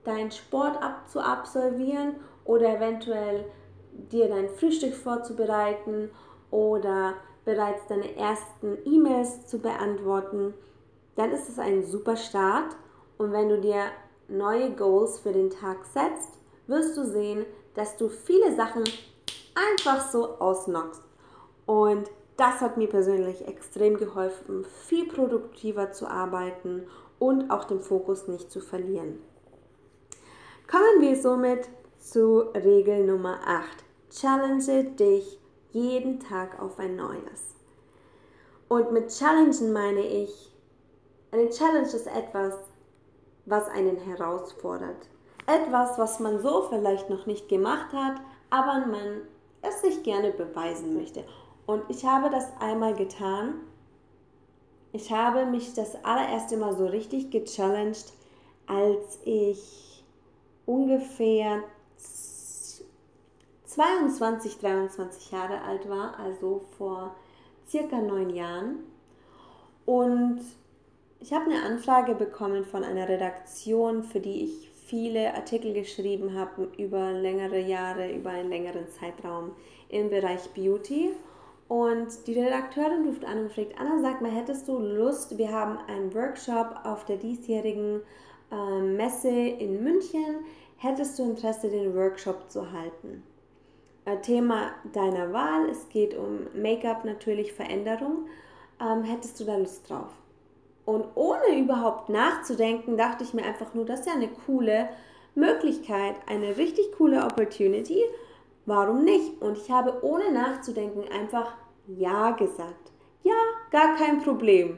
deinen 0.04 0.32
Sport 0.32 0.82
ab 0.82 1.10
zu 1.10 1.20
absolvieren 1.20 2.16
oder 2.44 2.76
eventuell 2.76 3.46
dir 4.12 4.28
dein 4.28 4.50
Frühstück 4.50 4.94
vorzubereiten 4.94 6.10
oder 6.52 7.14
bereits 7.46 7.88
deine 7.88 8.16
ersten 8.16 8.78
E-Mails 8.86 9.48
zu 9.48 9.60
beantworten, 9.60 10.54
dann 11.16 11.32
ist 11.32 11.48
es 11.48 11.60
ein 11.60 11.86
super 11.86 12.18
Start. 12.18 12.76
Und 13.18 13.32
wenn 13.32 13.50
du 13.50 13.62
dir 13.62 13.86
neue 14.28 14.72
Goals 14.72 15.20
für 15.20 15.32
den 15.32 15.50
Tag 15.50 15.86
setzt, 15.86 16.40
wirst 16.68 16.98
du 16.98 17.06
sehen, 17.06 17.46
dass 17.76 17.96
du 17.96 18.10
viele 18.10 18.56
Sachen 18.56 18.84
einfach 19.56 20.10
so 20.10 20.40
ausnockst. 20.40 21.04
Und 21.66 22.10
das 22.38 22.60
hat 22.60 22.78
mir 22.78 22.88
persönlich 22.90 23.48
extrem 23.48 23.98
geholfen, 23.98 24.66
viel 24.88 25.08
produktiver 25.08 25.92
zu 25.92 26.08
arbeiten 26.08 26.88
und 27.18 27.50
auch 27.50 27.64
den 27.64 27.80
Fokus 27.80 28.28
nicht 28.28 28.52
zu 28.52 28.60
verlieren. 28.60 29.20
Kommen 30.70 31.00
wir 31.00 31.16
somit 31.16 31.70
zu 32.00 32.40
Regel 32.54 33.06
Nummer 33.06 33.40
8. 33.46 33.84
Challenge 34.10 34.84
dich 34.96 35.40
jeden 35.76 36.22
Tag 36.22 36.62
auf 36.62 36.80
ein 36.80 36.96
neues. 36.96 37.54
Und 38.70 38.94
mit 38.94 39.10
Challengen 39.10 39.74
meine 39.74 40.00
ich, 40.00 40.52
eine 41.32 41.50
Challenge 41.50 41.86
ist 41.86 42.08
etwas, 42.08 42.54
was 43.46 43.68
einen 43.68 43.98
herausfordert. 43.98 45.10
Etwas, 45.46 45.98
was 45.98 46.20
man 46.22 46.42
so 46.42 46.64
vielleicht 46.70 47.10
noch 47.10 47.26
nicht 47.26 47.50
gemacht 47.50 47.92
hat, 47.92 48.22
aber 48.50 48.86
man 48.88 49.24
es 49.62 49.82
sich 49.82 50.02
gerne 50.04 50.32
beweisen 50.32 50.96
möchte. 50.96 51.26
Und 51.66 51.84
ich 51.90 52.06
habe 52.06 52.30
das 52.30 52.48
einmal 52.62 52.96
getan. 52.96 53.56
Ich 54.94 55.12
habe 55.12 55.46
mich 55.46 55.74
das 55.74 56.04
allererste 56.06 56.56
Mal 56.56 56.78
so 56.78 56.86
richtig 56.86 57.32
gechallenged, 57.32 58.14
als 58.66 59.20
ich 59.26 60.06
ungefähr 60.66 61.64
22, 63.76 64.60
23 64.60 65.32
Jahre 65.32 65.62
alt 65.62 65.90
war, 65.90 66.18
also 66.18 66.62
vor 66.78 67.14
circa 67.68 67.98
neun 67.98 68.30
Jahren. 68.30 68.80
Und 69.86 70.40
ich 71.20 71.34
habe 71.34 71.52
eine 71.52 71.62
Anfrage 71.62 72.16
bekommen 72.16 72.64
von 72.64 72.86
einer 72.86 73.10
Redaktion, 73.10 74.04
für 74.04 74.22
die 74.22 74.46
ich 74.46 74.70
viele 74.86 75.34
Artikel 75.34 75.74
geschrieben 75.74 76.38
habe 76.38 76.70
über 76.78 77.12
längere 77.12 77.60
Jahre, 77.60 78.14
über 78.14 78.30
einen 78.30 78.50
längeren 78.50 78.88
Zeitraum 78.88 79.52
im 79.90 80.10
Bereich 80.10 80.50
Beauty. 80.54 81.12
Und 81.68 82.28
die 82.28 82.40
Redakteurin 82.40 83.06
ruft 83.06 83.26
an 83.26 83.40
und 83.40 83.52
fragt, 83.52 83.78
Anna, 83.78 84.00
sag 84.00 84.22
mal, 84.22 84.32
hättest 84.32 84.70
du 84.70 84.80
Lust, 84.80 85.38
wir 85.38 85.52
haben 85.52 85.80
einen 85.88 86.14
Workshop 86.14 86.80
auf 86.86 87.04
der 87.04 87.18
diesjährigen 87.18 88.02
äh, 88.52 88.82
Messe 88.82 89.30
in 89.30 89.84
München. 89.84 90.46
Hättest 90.78 91.20
du 91.20 91.24
Interesse, 91.24 91.70
den 91.70 91.94
Workshop 91.94 92.50
zu 92.50 92.72
halten? 92.72 93.24
Äh, 94.06 94.18
Thema 94.22 94.72
deiner 94.94 95.34
Wahl, 95.34 95.68
es 95.70 95.90
geht 95.90 96.16
um 96.16 96.48
Make-up 96.54 97.06
natürlich, 97.06 97.54
Veränderung. 97.54 98.28
Ähm, 98.80 99.04
hättest 99.04 99.40
du 99.40 99.46
da 99.46 99.58
Lust 99.58 99.90
drauf? 99.90 100.12
Und 100.86 101.06
ohne 101.16 101.58
überhaupt 101.60 102.10
nachzudenken, 102.10 102.98
dachte 102.98 103.24
ich 103.24 103.34
mir 103.34 103.44
einfach 103.44 103.74
nur, 103.74 103.86
das 103.86 104.02
ist 104.02 104.06
ja 104.06 104.14
eine 104.14 104.30
coole 104.46 104.90
Möglichkeit, 105.34 106.16
eine 106.28 106.58
richtig 106.58 106.92
coole 106.98 107.24
Opportunity. 107.24 108.04
Warum 108.68 109.04
nicht? 109.04 109.42
Und 109.42 109.58
ich 109.58 109.72
habe 109.72 110.04
ohne 110.04 110.32
nachzudenken 110.32 111.04
einfach 111.12 111.56
Ja 111.88 112.32
gesagt. 112.32 112.92
Ja, 113.24 113.34
gar 113.72 113.96
kein 113.96 114.22
Problem. 114.22 114.78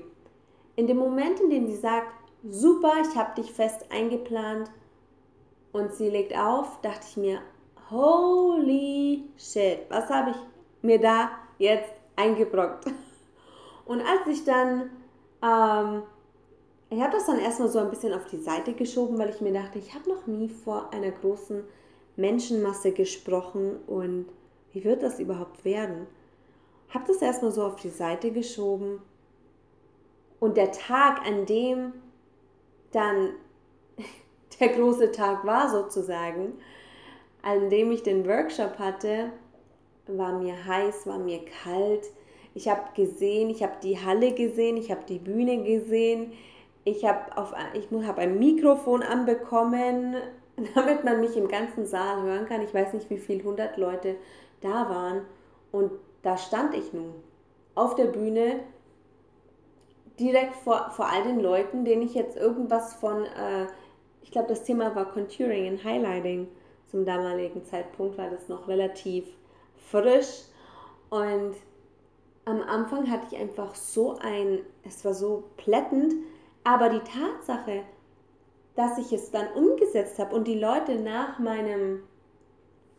In 0.77 0.87
dem 0.87 0.97
Moment, 0.97 1.41
in 1.41 1.49
dem 1.49 1.67
sie 1.67 1.75
sagt, 1.75 2.07
super, 2.47 2.93
ich 3.01 3.17
habe 3.17 3.41
dich 3.41 3.51
fest 3.51 3.85
eingeplant 3.91 4.71
und 5.73 5.93
sie 5.93 6.09
legt 6.09 6.37
auf, 6.37 6.79
dachte 6.81 7.05
ich 7.09 7.17
mir, 7.17 7.41
holy 7.89 9.23
shit, 9.37 9.85
was 9.89 10.09
habe 10.09 10.31
ich 10.31 10.37
mir 10.81 10.99
da 10.99 11.31
jetzt 11.57 11.91
eingebrockt. 12.15 12.85
Und 13.85 14.01
als 14.01 14.27
ich 14.27 14.43
dann, 14.43 14.89
ähm, 15.41 16.03
ich 16.89 17.01
habe 17.01 17.13
das 17.13 17.25
dann 17.25 17.39
erstmal 17.39 17.69
so 17.69 17.79
ein 17.79 17.89
bisschen 17.89 18.13
auf 18.13 18.25
die 18.25 18.39
Seite 18.39 18.73
geschoben, 18.73 19.17
weil 19.17 19.29
ich 19.29 19.41
mir 19.41 19.53
dachte, 19.53 19.79
ich 19.79 19.93
habe 19.93 20.09
noch 20.09 20.27
nie 20.27 20.49
vor 20.49 20.91
einer 20.93 21.11
großen 21.11 21.63
Menschenmasse 22.15 22.91
gesprochen 22.91 23.77
und 23.87 24.27
wie 24.73 24.83
wird 24.83 25.03
das 25.03 25.19
überhaupt 25.19 25.63
werden? 25.63 26.07
Habe 26.89 27.05
das 27.07 27.21
erstmal 27.21 27.51
so 27.51 27.63
auf 27.63 27.75
die 27.77 27.89
Seite 27.89 28.31
geschoben 28.31 29.01
und 30.39 30.57
der 30.57 30.71
Tag, 30.71 31.25
an 31.25 31.45
dem 31.45 31.93
dann 32.91 33.31
der 34.59 34.69
große 34.69 35.11
Tag 35.11 35.45
war 35.45 35.69
sozusagen, 35.69 36.53
an 37.47 37.69
dem 37.69 37.91
ich 37.91 38.03
den 38.03 38.27
Workshop 38.27 38.77
hatte, 38.77 39.31
war 40.07 40.37
mir 40.37 40.65
heiß, 40.65 41.07
war 41.07 41.17
mir 41.17 41.39
kalt. 41.63 42.05
Ich 42.53 42.67
habe 42.67 42.81
gesehen, 42.93 43.49
ich 43.49 43.63
habe 43.63 43.75
die 43.81 43.97
Halle 43.97 44.33
gesehen, 44.33 44.75
ich 44.75 44.91
habe 44.91 45.05
die 45.07 45.19
Bühne 45.19 45.63
gesehen. 45.63 46.33
Ich 46.83 47.05
habe 47.05 47.31
hab 47.35 48.17
ein 48.17 48.39
Mikrofon 48.39 49.01
anbekommen, 49.01 50.15
damit 50.75 51.05
man 51.05 51.21
mich 51.21 51.37
im 51.37 51.47
ganzen 51.47 51.85
Saal 51.85 52.21
hören 52.23 52.47
kann. 52.47 52.61
Ich 52.61 52.73
weiß 52.73 52.91
nicht, 52.93 53.09
wie 53.09 53.17
viele 53.17 53.43
hundert 53.45 53.77
Leute 53.77 54.15
da 54.59 54.89
waren. 54.89 55.21
Und 55.71 55.91
da 56.23 56.37
stand 56.37 56.73
ich 56.75 56.91
nun 56.91 57.13
auf 57.75 57.95
der 57.95 58.07
Bühne, 58.07 58.59
direkt 60.19 60.55
vor, 60.55 60.89
vor 60.91 61.07
all 61.09 61.23
den 61.23 61.39
Leuten, 61.39 61.85
denen 61.85 62.01
ich 62.01 62.13
jetzt 62.13 62.35
irgendwas 62.35 62.95
von, 62.95 63.23
äh, 63.23 63.67
ich 64.23 64.31
glaube, 64.31 64.49
das 64.49 64.63
Thema 64.63 64.95
war 64.95 65.05
Contouring 65.05 65.71
und 65.71 65.83
Highlighting 65.83 66.47
zum 66.89 67.05
damaligen 67.05 67.63
Zeitpunkt, 67.65 68.17
war 68.17 68.29
das 68.29 68.47
noch 68.47 68.67
relativ 68.67 69.25
frisch. 69.89 70.43
Und 71.09 71.55
am 72.45 72.61
Anfang 72.61 73.09
hatte 73.09 73.27
ich 73.31 73.39
einfach 73.39 73.75
so 73.75 74.17
ein, 74.19 74.59
es 74.83 75.03
war 75.03 75.13
so 75.13 75.43
plättend, 75.57 76.13
aber 76.63 76.89
die 76.89 76.99
Tatsache, 76.99 77.83
dass 78.75 78.97
ich 78.97 79.11
es 79.11 79.31
dann 79.31 79.47
umgesetzt 79.53 80.19
habe 80.19 80.35
und 80.35 80.47
die 80.47 80.59
Leute 80.59 80.95
nach 80.95 81.39
meinem 81.39 82.03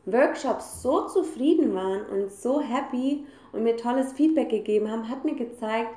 Workshop 0.06 0.60
so 0.60 1.06
zufrieden 1.06 1.74
waren 1.74 2.04
und 2.06 2.32
so 2.32 2.60
happy 2.60 3.26
und 3.52 3.62
mir 3.62 3.76
tolles 3.76 4.12
Feedback 4.12 4.48
gegeben 4.48 4.90
haben, 4.90 5.08
hat 5.08 5.24
mir 5.24 5.34
gezeigt, 5.34 5.90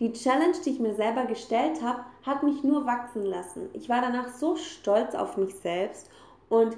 die 0.00 0.12
Challenge, 0.12 0.56
die 0.64 0.70
ich 0.70 0.80
mir 0.80 0.94
selber 0.94 1.26
gestellt 1.26 1.82
habe, 1.82 2.00
hat 2.24 2.42
mich 2.42 2.64
nur 2.64 2.86
wachsen 2.86 3.24
lassen. 3.24 3.68
Ich 3.72 3.88
war 3.88 4.00
danach 4.00 4.28
so 4.34 4.56
stolz 4.56 5.14
auf 5.14 5.36
mich 5.36 5.54
selbst 5.54 6.10
und 6.48 6.76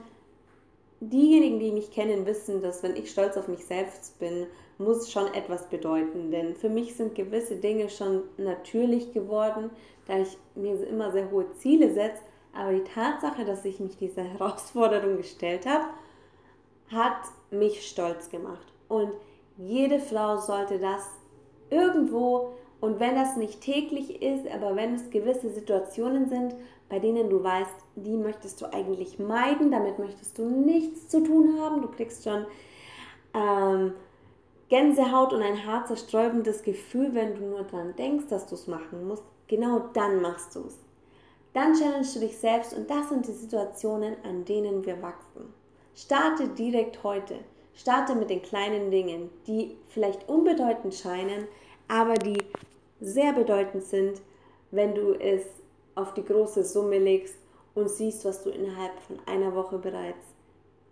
diejenigen, 1.00 1.58
die 1.58 1.72
mich 1.72 1.90
kennen, 1.90 2.26
wissen, 2.26 2.62
dass 2.62 2.82
wenn 2.82 2.96
ich 2.96 3.10
stolz 3.10 3.36
auf 3.36 3.48
mich 3.48 3.64
selbst 3.66 4.18
bin, 4.18 4.46
muss 4.78 5.10
schon 5.10 5.32
etwas 5.34 5.68
bedeuten. 5.68 6.30
Denn 6.30 6.54
für 6.54 6.68
mich 6.68 6.94
sind 6.94 7.14
gewisse 7.14 7.56
Dinge 7.56 7.88
schon 7.88 8.22
natürlich 8.36 9.12
geworden, 9.12 9.70
da 10.06 10.18
ich 10.18 10.36
mir 10.54 10.74
immer 10.86 11.12
sehr 11.12 11.30
hohe 11.30 11.52
Ziele 11.54 11.92
setze. 11.92 12.22
Aber 12.52 12.72
die 12.72 12.84
Tatsache, 12.84 13.44
dass 13.44 13.64
ich 13.64 13.80
mich 13.80 13.96
dieser 13.96 14.22
Herausforderung 14.38 15.16
gestellt 15.16 15.66
habe, 15.66 15.84
hat 16.90 17.22
mich 17.50 17.86
stolz 17.86 18.30
gemacht. 18.30 18.72
Und 18.88 19.10
jede 19.56 20.00
Frau 20.00 20.36
sollte 20.38 20.78
das 20.78 21.08
irgendwo, 21.70 22.54
und 22.80 23.00
wenn 23.00 23.14
das 23.14 23.36
nicht 23.36 23.60
täglich 23.60 24.20
ist, 24.20 24.46
aber 24.48 24.76
wenn 24.76 24.94
es 24.94 25.10
gewisse 25.10 25.50
Situationen 25.50 26.28
sind, 26.28 26.54
bei 26.88 26.98
denen 26.98 27.30
du 27.30 27.42
weißt, 27.42 27.74
die 27.96 28.16
möchtest 28.16 28.60
du 28.60 28.72
eigentlich 28.72 29.18
meiden, 29.18 29.70
damit 29.70 29.98
möchtest 29.98 30.38
du 30.38 30.48
nichts 30.48 31.08
zu 31.08 31.22
tun 31.22 31.60
haben, 31.60 31.82
du 31.82 31.88
kriegst 31.88 32.24
schon 32.24 32.46
ähm, 33.34 33.94
Gänsehaut 34.68 35.32
und 35.32 35.42
ein 35.42 35.56
herzzersträubendes 35.56 36.62
Gefühl, 36.62 37.14
wenn 37.14 37.34
du 37.34 37.42
nur 37.42 37.62
daran 37.64 37.94
denkst, 37.96 38.26
dass 38.28 38.46
du 38.46 38.54
es 38.54 38.66
machen 38.66 39.06
musst, 39.06 39.24
genau 39.46 39.90
dann 39.92 40.20
machst 40.20 40.54
du 40.56 40.60
es. 40.60 40.78
Dann 41.52 41.74
challengest 41.74 42.16
du 42.16 42.20
dich 42.20 42.36
selbst 42.36 42.74
und 42.74 42.90
das 42.90 43.08
sind 43.08 43.26
die 43.26 43.32
Situationen, 43.32 44.16
an 44.24 44.44
denen 44.44 44.84
wir 44.84 45.00
wachsen. 45.02 45.52
Starte 45.94 46.48
direkt 46.48 47.04
heute. 47.04 47.36
Starte 47.74 48.14
mit 48.14 48.30
den 48.30 48.42
kleinen 48.42 48.90
Dingen, 48.90 49.30
die 49.46 49.76
vielleicht 49.88 50.28
unbedeutend 50.28 50.94
scheinen, 50.94 51.46
aber 51.88 52.14
die 52.14 52.38
sehr 53.00 53.32
bedeutend 53.32 53.84
sind, 53.84 54.20
wenn 54.70 54.94
du 54.94 55.12
es 55.14 55.42
auf 55.94 56.14
die 56.14 56.24
große 56.24 56.64
Summe 56.64 56.98
legst 56.98 57.36
und 57.74 57.88
siehst, 57.88 58.24
was 58.24 58.42
du 58.42 58.50
innerhalb 58.50 58.98
von 59.00 59.18
einer 59.26 59.54
Woche 59.54 59.78
bereits 59.78 60.26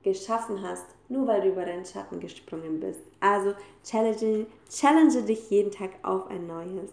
geschaffen 0.03 0.63
hast, 0.63 0.87
nur 1.09 1.27
weil 1.27 1.43
du 1.43 1.49
über 1.49 1.65
deinen 1.65 1.85
Schatten 1.85 2.21
gesprungen 2.21 2.81
bist. 2.81 3.01
Also 3.21 3.55
challenge, 3.85 4.47
challenge 4.69 5.23
dich 5.23 5.51
jeden 5.51 5.71
Tag 5.71 5.91
auf 6.03 6.27
ein 6.29 6.47
neues. 6.47 6.91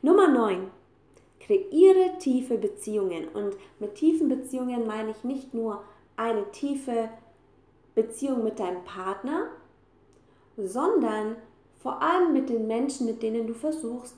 Nummer 0.00 0.28
9. 0.28 0.70
Kreiere 1.40 2.18
tiefe 2.18 2.56
Beziehungen. 2.56 3.28
Und 3.28 3.56
mit 3.78 3.94
tiefen 3.94 4.28
Beziehungen 4.28 4.86
meine 4.86 5.10
ich 5.10 5.24
nicht 5.24 5.54
nur 5.54 5.82
eine 6.16 6.50
tiefe 6.50 7.08
Beziehung 7.94 8.44
mit 8.44 8.58
deinem 8.58 8.84
Partner, 8.84 9.48
sondern 10.56 11.36
vor 11.78 12.02
allem 12.02 12.32
mit 12.32 12.48
den 12.48 12.66
Menschen, 12.66 13.06
mit 13.06 13.22
denen 13.22 13.46
du 13.46 13.54
versuchst, 13.54 14.16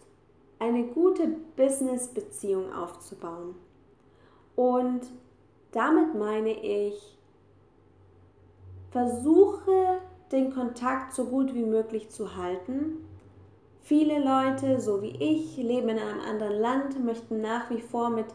eine 0.61 0.85
gute 0.85 1.27
Business-Beziehung 1.57 2.73
aufzubauen. 2.73 3.57
Und 4.55 5.01
damit 5.73 6.15
meine 6.15 6.53
ich, 6.53 7.19
versuche 8.91 10.01
den 10.31 10.53
Kontakt 10.53 11.13
so 11.13 11.25
gut 11.25 11.55
wie 11.55 11.65
möglich 11.65 12.11
zu 12.11 12.37
halten. 12.37 13.05
Viele 13.81 14.19
Leute, 14.19 14.81
so 14.81 15.03
wie 15.03 15.17
ich, 15.17 15.57
leben 15.57 15.89
in 15.89 15.99
einem 15.99 16.21
anderen 16.21 16.61
Land, 16.61 17.05
möchten 17.05 17.41
nach 17.41 17.71
wie 17.71 17.81
vor 17.81 18.11
mit 18.11 18.27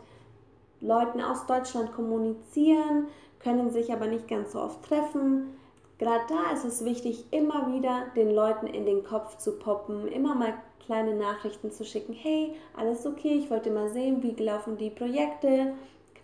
Leuten 0.81 1.21
aus 1.21 1.45
Deutschland 1.45 1.93
kommunizieren, 1.93 3.07
können 3.39 3.69
sich 3.69 3.93
aber 3.93 4.07
nicht 4.07 4.27
ganz 4.27 4.53
so 4.53 4.59
oft 4.59 4.83
treffen. 4.83 5.55
Gerade 5.99 6.25
da 6.27 6.53
ist 6.53 6.65
es 6.65 6.83
wichtig, 6.83 7.25
immer 7.31 7.73
wieder 7.73 8.07
den 8.15 8.33
Leuten 8.33 8.67
in 8.67 8.85
den 8.85 9.03
Kopf 9.03 9.37
zu 9.37 9.57
poppen, 9.59 10.07
immer 10.07 10.35
mal 10.35 10.53
kleine 10.85 11.15
Nachrichten 11.15 11.71
zu 11.71 11.85
schicken. 11.85 12.13
Hey, 12.13 12.53
alles 12.75 13.05
okay, 13.05 13.37
ich 13.37 13.49
wollte 13.49 13.71
mal 13.71 13.89
sehen, 13.89 14.21
wie 14.23 14.31
laufen 14.41 14.77
die 14.77 14.89
Projekte. 14.89 15.73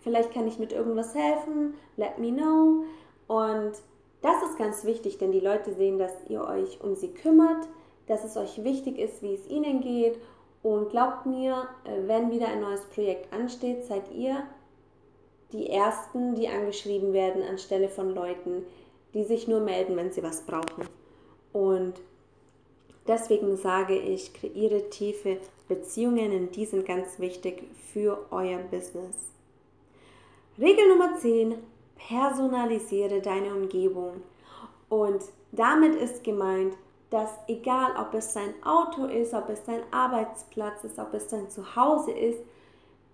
Vielleicht 0.02 0.32
kann 0.32 0.48
ich 0.48 0.58
mit 0.58 0.72
irgendwas 0.72 1.14
helfen. 1.14 1.74
Let 1.96 2.18
me 2.18 2.32
know. 2.32 2.84
Und 3.28 3.72
das 4.20 4.42
ist 4.42 4.58
ganz 4.58 4.84
wichtig, 4.84 5.18
denn 5.18 5.32
die 5.32 5.40
Leute 5.40 5.74
sehen, 5.74 5.98
dass 5.98 6.12
ihr 6.28 6.44
euch 6.44 6.80
um 6.80 6.94
sie 6.94 7.12
kümmert, 7.12 7.68
dass 8.06 8.24
es 8.24 8.36
euch 8.36 8.62
wichtig 8.64 8.98
ist, 8.98 9.22
wie 9.22 9.34
es 9.34 9.48
ihnen 9.48 9.80
geht. 9.80 10.18
Und 10.62 10.90
glaubt 10.90 11.26
mir, 11.26 11.66
äh, 11.84 12.06
wenn 12.06 12.30
wieder 12.30 12.48
ein 12.48 12.60
neues 12.60 12.84
Projekt 12.86 13.32
ansteht, 13.32 13.84
seid 13.84 14.12
ihr 14.12 14.44
die 15.52 15.68
Ersten, 15.70 16.34
die 16.34 16.48
angeschrieben 16.48 17.12
werden 17.12 17.42
anstelle 17.42 17.88
von 17.88 18.14
Leuten, 18.14 18.64
die 19.12 19.24
sich 19.24 19.48
nur 19.48 19.60
melden, 19.60 19.96
wenn 19.96 20.10
sie 20.10 20.22
was 20.22 20.42
brauchen. 20.42 20.88
Und 21.52 21.94
deswegen 23.06 23.56
sage 23.56 23.96
ich, 23.96 24.32
kreiere 24.34 24.90
tiefe 24.90 25.38
Beziehungen 25.68 26.32
und 26.32 26.56
die 26.56 26.66
sind 26.66 26.86
ganz 26.86 27.18
wichtig 27.18 27.64
für 27.92 28.26
euer 28.30 28.58
Business. 28.58 29.16
Regel 30.58 30.88
Nummer 30.88 31.16
10, 31.16 31.54
personalisiere 32.08 33.20
deine 33.20 33.54
Umgebung. 33.54 34.22
Und 34.88 35.22
damit 35.52 35.94
ist 35.94 36.24
gemeint, 36.24 36.74
dass 37.10 37.30
egal 37.46 37.92
ob 37.98 38.14
es 38.14 38.34
dein 38.34 38.54
Auto 38.64 39.06
ist, 39.06 39.34
ob 39.34 39.48
es 39.48 39.64
dein 39.64 39.82
Arbeitsplatz 39.90 40.84
ist, 40.84 40.98
ob 40.98 41.14
es 41.14 41.28
dein 41.28 41.50
Zuhause 41.50 42.12
ist, 42.12 42.38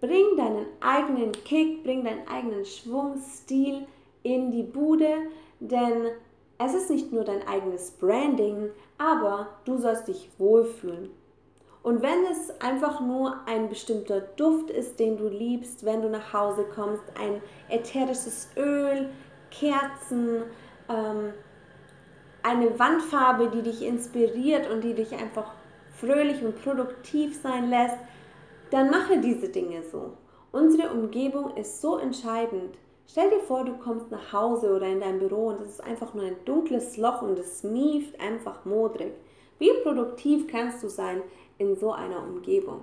Bring 0.00 0.36
deinen 0.36 0.66
eigenen 0.80 1.32
Kick, 1.32 1.82
bring 1.82 2.04
deinen 2.04 2.26
eigenen 2.28 2.64
Schwung, 2.64 3.20
Stil 3.20 3.86
in 4.22 4.52
die 4.52 4.62
Bude, 4.62 5.14
denn 5.58 6.10
es 6.58 6.74
ist 6.74 6.90
nicht 6.90 7.12
nur 7.12 7.24
dein 7.24 7.46
eigenes 7.48 7.90
Branding, 7.90 8.70
aber 8.98 9.48
du 9.64 9.78
sollst 9.78 10.08
dich 10.08 10.28
wohlfühlen. 10.38 11.10
Und 11.82 12.02
wenn 12.02 12.24
es 12.30 12.60
einfach 12.60 13.00
nur 13.00 13.36
ein 13.46 13.68
bestimmter 13.68 14.20
Duft 14.20 14.68
ist, 14.68 14.98
den 14.98 15.16
du 15.16 15.28
liebst, 15.28 15.84
wenn 15.84 16.02
du 16.02 16.10
nach 16.10 16.32
Hause 16.32 16.66
kommst, 16.74 17.04
ein 17.18 17.40
ätherisches 17.70 18.48
Öl, 18.56 19.08
Kerzen, 19.50 20.42
ähm, 20.88 21.32
eine 22.42 22.78
Wandfarbe, 22.78 23.50
die 23.54 23.62
dich 23.62 23.82
inspiriert 23.82 24.70
und 24.70 24.82
die 24.82 24.94
dich 24.94 25.12
einfach 25.12 25.52
fröhlich 25.98 26.42
und 26.42 26.62
produktiv 26.62 27.40
sein 27.40 27.70
lässt, 27.70 27.96
dann 28.70 28.90
mache 28.90 29.18
diese 29.18 29.48
Dinge 29.48 29.82
so. 29.82 30.12
Unsere 30.52 30.92
Umgebung 30.92 31.56
ist 31.56 31.80
so 31.80 31.98
entscheidend. 31.98 32.76
Stell 33.10 33.30
dir 33.30 33.40
vor, 33.40 33.64
du 33.64 33.72
kommst 33.78 34.10
nach 34.10 34.34
Hause 34.34 34.74
oder 34.74 34.86
in 34.86 35.00
dein 35.00 35.18
Büro 35.18 35.48
und 35.48 35.62
es 35.62 35.70
ist 35.70 35.84
einfach 35.84 36.12
nur 36.12 36.24
ein 36.24 36.36
dunkles 36.44 36.98
Loch 36.98 37.22
und 37.22 37.38
es 37.38 37.62
mieft 37.62 38.20
einfach 38.20 38.66
modrig. 38.66 39.14
Wie 39.58 39.72
produktiv 39.82 40.46
kannst 40.46 40.82
du 40.82 40.88
sein 40.88 41.22
in 41.56 41.74
so 41.74 41.92
einer 41.92 42.22
Umgebung? 42.22 42.82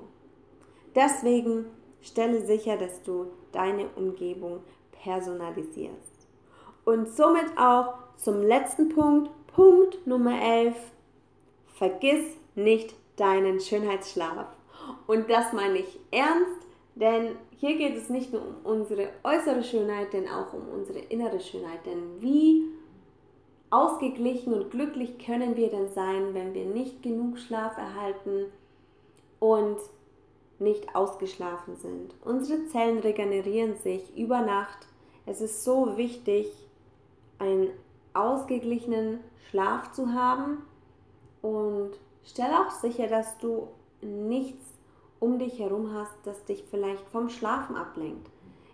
Deswegen 0.95 1.67
stelle 2.01 2.43
sicher, 2.43 2.75
dass 2.75 3.03
du 3.03 3.27
deine 3.51 3.87
Umgebung 3.95 4.61
personalisierst. 5.03 6.27
Und 6.85 7.07
somit 7.07 7.57
auch 7.57 7.93
zum 8.17 8.41
letzten 8.41 8.89
Punkt, 8.89 9.29
Punkt 9.47 10.07
Nummer 10.07 10.41
11. 10.41 10.75
vergiss 11.75 12.25
nicht 12.55 12.95
deinen 13.15 13.59
Schönheitsschlaf. 13.59 14.47
Und 15.05 15.29
das 15.29 15.53
meine 15.53 15.79
ich 15.79 15.99
ernst, 16.11 16.65
denn 16.95 17.35
hier 17.57 17.77
geht 17.77 17.95
es 17.95 18.09
nicht 18.09 18.33
nur 18.33 18.41
um 18.41 18.55
unsere 18.63 19.09
äußere 19.23 19.63
Schönheit, 19.63 20.13
denn 20.13 20.27
auch 20.27 20.53
um 20.53 20.67
unsere 20.69 20.99
innere 20.99 21.39
Schönheit. 21.39 21.85
Denn 21.85 22.21
wie 22.21 22.65
ausgeglichen 23.69 24.53
und 24.53 24.71
glücklich 24.71 25.17
können 25.19 25.55
wir 25.55 25.69
denn 25.69 25.89
sein, 25.89 26.33
wenn 26.33 26.53
wir 26.53 26.65
nicht 26.65 27.01
genug 27.01 27.39
Schlaf 27.39 27.77
erhalten 27.77 28.45
und 29.39 29.77
nicht 30.59 30.95
ausgeschlafen 30.95 31.75
sind? 31.77 32.13
Unsere 32.23 32.65
Zellen 32.67 32.99
regenerieren 32.99 33.75
sich 33.77 34.15
über 34.17 34.41
Nacht. 34.41 34.87
Es 35.25 35.41
ist 35.41 35.63
so 35.63 35.97
wichtig, 35.97 36.47
einen 37.39 37.69
ausgeglichenen 38.13 39.19
Schlaf 39.49 39.91
zu 39.91 40.13
haben 40.13 40.63
und 41.41 41.91
stell 42.23 42.51
auch 42.53 42.71
sicher, 42.71 43.07
dass 43.07 43.37
du 43.39 43.67
nichts 44.01 44.74
um 45.19 45.39
dich 45.39 45.59
herum 45.59 45.93
hast, 45.93 46.15
das 46.23 46.43
dich 46.45 46.63
vielleicht 46.69 47.07
vom 47.09 47.29
Schlafen 47.29 47.75
ablenkt. 47.75 48.29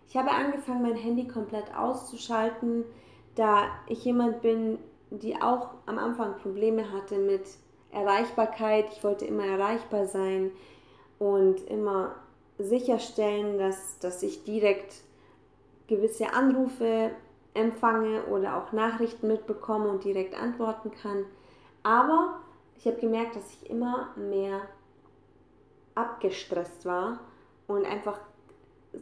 Ich 0.09 0.17
habe 0.17 0.31
angefangen, 0.31 0.81
mein 0.81 0.95
Handy 0.95 1.27
komplett 1.27 1.75
auszuschalten, 1.75 2.83
da 3.35 3.63
ich 3.87 4.03
jemand 4.03 4.41
bin, 4.41 4.77
die 5.09 5.41
auch 5.41 5.69
am 5.85 5.97
Anfang 5.97 6.37
Probleme 6.37 6.91
hatte 6.91 7.17
mit 7.17 7.43
Erreichbarkeit. 7.91 8.87
Ich 8.91 9.03
wollte 9.03 9.25
immer 9.25 9.45
erreichbar 9.45 10.07
sein 10.07 10.51
und 11.19 11.61
immer 11.69 12.15
sicherstellen, 12.57 13.57
dass, 13.57 13.99
dass 13.99 14.23
ich 14.23 14.43
direkt 14.43 14.95
gewisse 15.87 16.33
Anrufe 16.33 17.11
empfange 17.53 18.25
oder 18.25 18.57
auch 18.57 18.71
Nachrichten 18.71 19.27
mitbekomme 19.27 19.89
und 19.89 20.03
direkt 20.03 20.39
antworten 20.39 20.91
kann. 20.91 21.25
Aber 21.83 22.39
ich 22.77 22.85
habe 22.85 22.97
gemerkt, 22.97 23.35
dass 23.35 23.49
ich 23.53 23.69
immer 23.69 24.09
mehr 24.15 24.61
abgestresst 26.01 26.85
war 26.85 27.19
und 27.67 27.85
einfach 27.85 28.19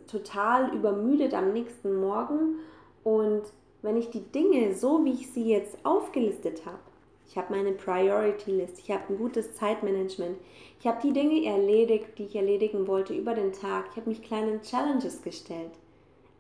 total 0.08 0.74
übermüdet 0.74 1.34
am 1.34 1.54
nächsten 1.54 2.00
Morgen. 2.00 2.60
Und 3.04 3.44
wenn 3.82 3.98
ich 3.98 4.10
die 4.10 4.24
Dinge 4.32 4.76
so, 4.76 5.04
wie 5.06 5.14
ich 5.14 5.32
sie 5.32 5.50
jetzt 5.50 5.78
aufgelistet 5.84 6.66
habe, 6.66 6.80
ich 7.28 7.38
habe 7.38 7.56
meine 7.56 7.74
Priority 7.74 8.52
List, 8.52 8.80
ich 8.80 8.92
habe 8.92 9.04
ein 9.10 9.18
gutes 9.18 9.56
Zeitmanagement, 9.56 10.38
ich 10.80 10.88
habe 10.88 11.00
die 11.02 11.14
Dinge 11.14 11.46
erledigt, 11.46 12.18
die 12.18 12.24
ich 12.24 12.36
erledigen 12.36 12.88
wollte 12.88 13.14
über 13.14 13.36
den 13.36 13.54
Tag, 13.54 13.86
ich 13.92 13.98
habe 13.98 14.10
mich 14.10 14.24
kleinen 14.24 14.62
Challenges 14.62 15.22
gestellt. 15.22 15.72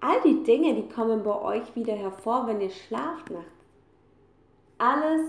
All 0.01 0.19
die 0.21 0.43
Dinge, 0.43 0.73
die 0.75 0.87
kommen 0.87 1.23
bei 1.23 1.41
euch 1.41 1.75
wieder 1.75 1.93
hervor, 1.93 2.47
wenn 2.47 2.61
ihr 2.61 2.69
schlaft 2.69 3.29
nachts. 3.29 3.47
Alles 4.77 5.27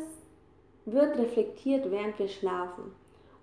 wird 0.87 1.19
reflektiert, 1.19 1.91
während 1.91 2.19
wir 2.19 2.29
schlafen. 2.29 2.93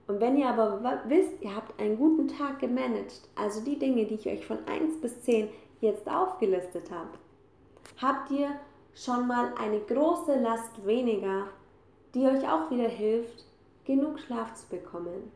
Und 0.07 0.21
wenn 0.21 0.37
ihr 0.37 0.47
aber 0.47 0.81
wisst, 1.07 1.41
ihr 1.41 1.53
habt 1.53 1.79
einen 1.79 1.97
guten 1.97 2.29
Tag 2.29 2.59
gemanagt, 2.59 3.27
also 3.35 3.61
die 3.61 3.77
Dinge, 3.77 4.05
die 4.05 4.15
ich 4.15 4.27
euch 4.27 4.45
von 4.45 4.59
1 4.65 5.01
bis 5.01 5.21
10 5.21 5.49
jetzt 5.81 6.09
aufgelistet 6.09 6.89
habe, 6.91 7.09
habt 8.01 8.31
ihr 8.31 8.49
schon 8.95 9.27
mal 9.27 9.53
eine 9.61 9.81
große 9.81 10.39
Last 10.39 10.85
weniger, 10.85 11.47
die 12.15 12.25
euch 12.25 12.49
auch 12.49 12.71
wieder 12.71 12.87
hilft, 12.87 13.45
genug 13.85 14.19
Schlaf 14.19 14.53
zu 14.55 14.67
bekommen. 14.69 15.31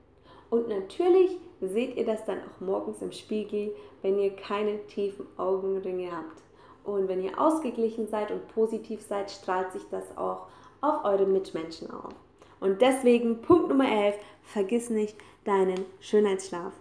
Und 0.50 0.68
natürlich 0.68 1.38
seht 1.62 1.96
ihr 1.96 2.06
das 2.06 2.26
dann 2.26 2.40
auch 2.40 2.60
morgens 2.60 3.02
im 3.02 3.12
Spiegel, 3.12 3.74
wenn 4.02 4.20
ihr 4.20 4.36
keine 4.36 4.86
tiefen 4.88 5.26
Augenringe 5.38 6.12
habt. 6.12 6.42
Und 6.84 7.08
wenn 7.08 7.24
ihr 7.24 7.40
ausgeglichen 7.40 8.08
seid 8.08 8.32
und 8.32 8.48
positiv 8.50 9.02
seid, 9.02 9.30
strahlt 9.30 9.72
sich 9.72 9.84
das 9.92 10.18
auch 10.18 10.48
auf 10.82 11.06
eure 11.06 11.26
Mitmenschen 11.26 11.92
auf. 11.92 12.14
Und 12.62 12.82
deswegen 12.82 13.42
Punkt 13.42 13.68
Nummer 13.68 13.92
11, 13.92 14.16
vergiss 14.44 14.90
nicht 14.90 15.18
deinen 15.44 15.84
Schönheitsschlaf. 16.00 16.72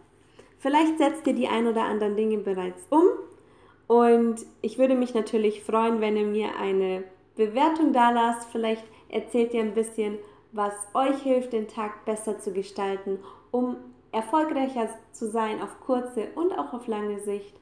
Vielleicht 0.58 0.98
setzt 0.98 1.26
ihr 1.26 1.32
die 1.32 1.48
ein 1.48 1.66
oder 1.66 1.84
anderen 1.84 2.16
Dinge 2.16 2.38
bereits 2.38 2.86
um 2.90 3.02
und 3.86 4.46
ich 4.62 4.78
würde 4.78 4.94
mich 4.94 5.14
natürlich 5.14 5.64
freuen, 5.64 6.00
wenn 6.00 6.16
ihr 6.16 6.26
mir 6.26 6.56
eine 6.56 7.02
Bewertung 7.34 7.92
da 7.92 8.10
lasst. 8.10 8.48
Vielleicht 8.52 8.84
erzählt 9.08 9.52
ihr 9.52 9.62
ein 9.62 9.74
bisschen, 9.74 10.18
was 10.52 10.74
euch 10.94 11.22
hilft, 11.22 11.54
den 11.54 11.66
Tag 11.66 12.04
besser 12.04 12.38
zu 12.38 12.52
gestalten, 12.52 13.18
um 13.50 13.76
erfolgreicher 14.12 14.90
zu 15.12 15.28
sein 15.28 15.62
auf 15.62 15.80
kurze 15.80 16.28
und 16.34 16.52
auch 16.52 16.72
auf 16.72 16.86
lange 16.86 17.18
Sicht. 17.20 17.56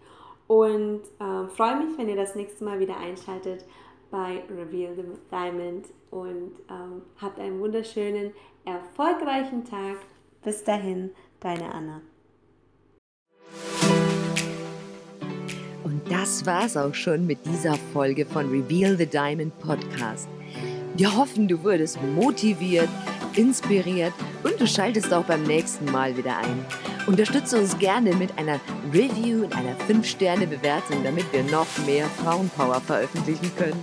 Und 0.48 1.02
äh, 1.20 1.48
freue 1.48 1.76
mich, 1.84 1.96
wenn 1.96 2.08
ihr 2.08 2.16
das 2.16 2.34
nächste 2.34 2.64
Mal 2.64 2.80
wieder 2.80 2.98
einschaltet 2.98 3.64
bei 4.10 4.42
Reveal 4.50 4.94
the 4.96 5.02
Diamond 5.30 5.86
und 6.10 6.52
ähm, 6.70 7.02
habt 7.20 7.38
einen 7.38 7.60
wunderschönen, 7.60 8.32
erfolgreichen 8.64 9.64
Tag. 9.64 9.96
Bis 10.42 10.64
dahin, 10.64 11.10
deine 11.40 11.72
Anna. 11.72 12.00
Und 15.84 16.00
das 16.10 16.46
war's 16.46 16.76
auch 16.76 16.94
schon 16.94 17.26
mit 17.26 17.44
dieser 17.46 17.74
Folge 17.92 18.24
von 18.24 18.48
Reveal 18.50 18.96
the 18.96 19.06
Diamond 19.06 19.58
Podcast. 19.58 20.28
Wir 20.96 21.16
hoffen, 21.16 21.48
du 21.48 21.62
wurdest 21.62 21.98
motiviert, 22.14 22.88
inspiriert 23.34 24.12
und 24.42 24.60
du 24.60 24.66
schaltest 24.66 25.12
auch 25.12 25.24
beim 25.24 25.44
nächsten 25.44 25.84
Mal 25.86 26.16
wieder 26.16 26.36
ein. 26.38 26.64
Unterstütze 27.06 27.58
uns 27.58 27.78
gerne 27.78 28.14
mit 28.16 28.36
einer 28.36 28.60
Review 28.92 29.44
und 29.44 29.56
einer 29.56 29.76
5-Sterne-Bewertung, 29.88 31.02
damit 31.04 31.32
wir 31.32 31.42
noch 31.44 31.66
mehr 31.86 32.06
Frauenpower 32.06 32.80
veröffentlichen 32.80 33.50
können. 33.56 33.82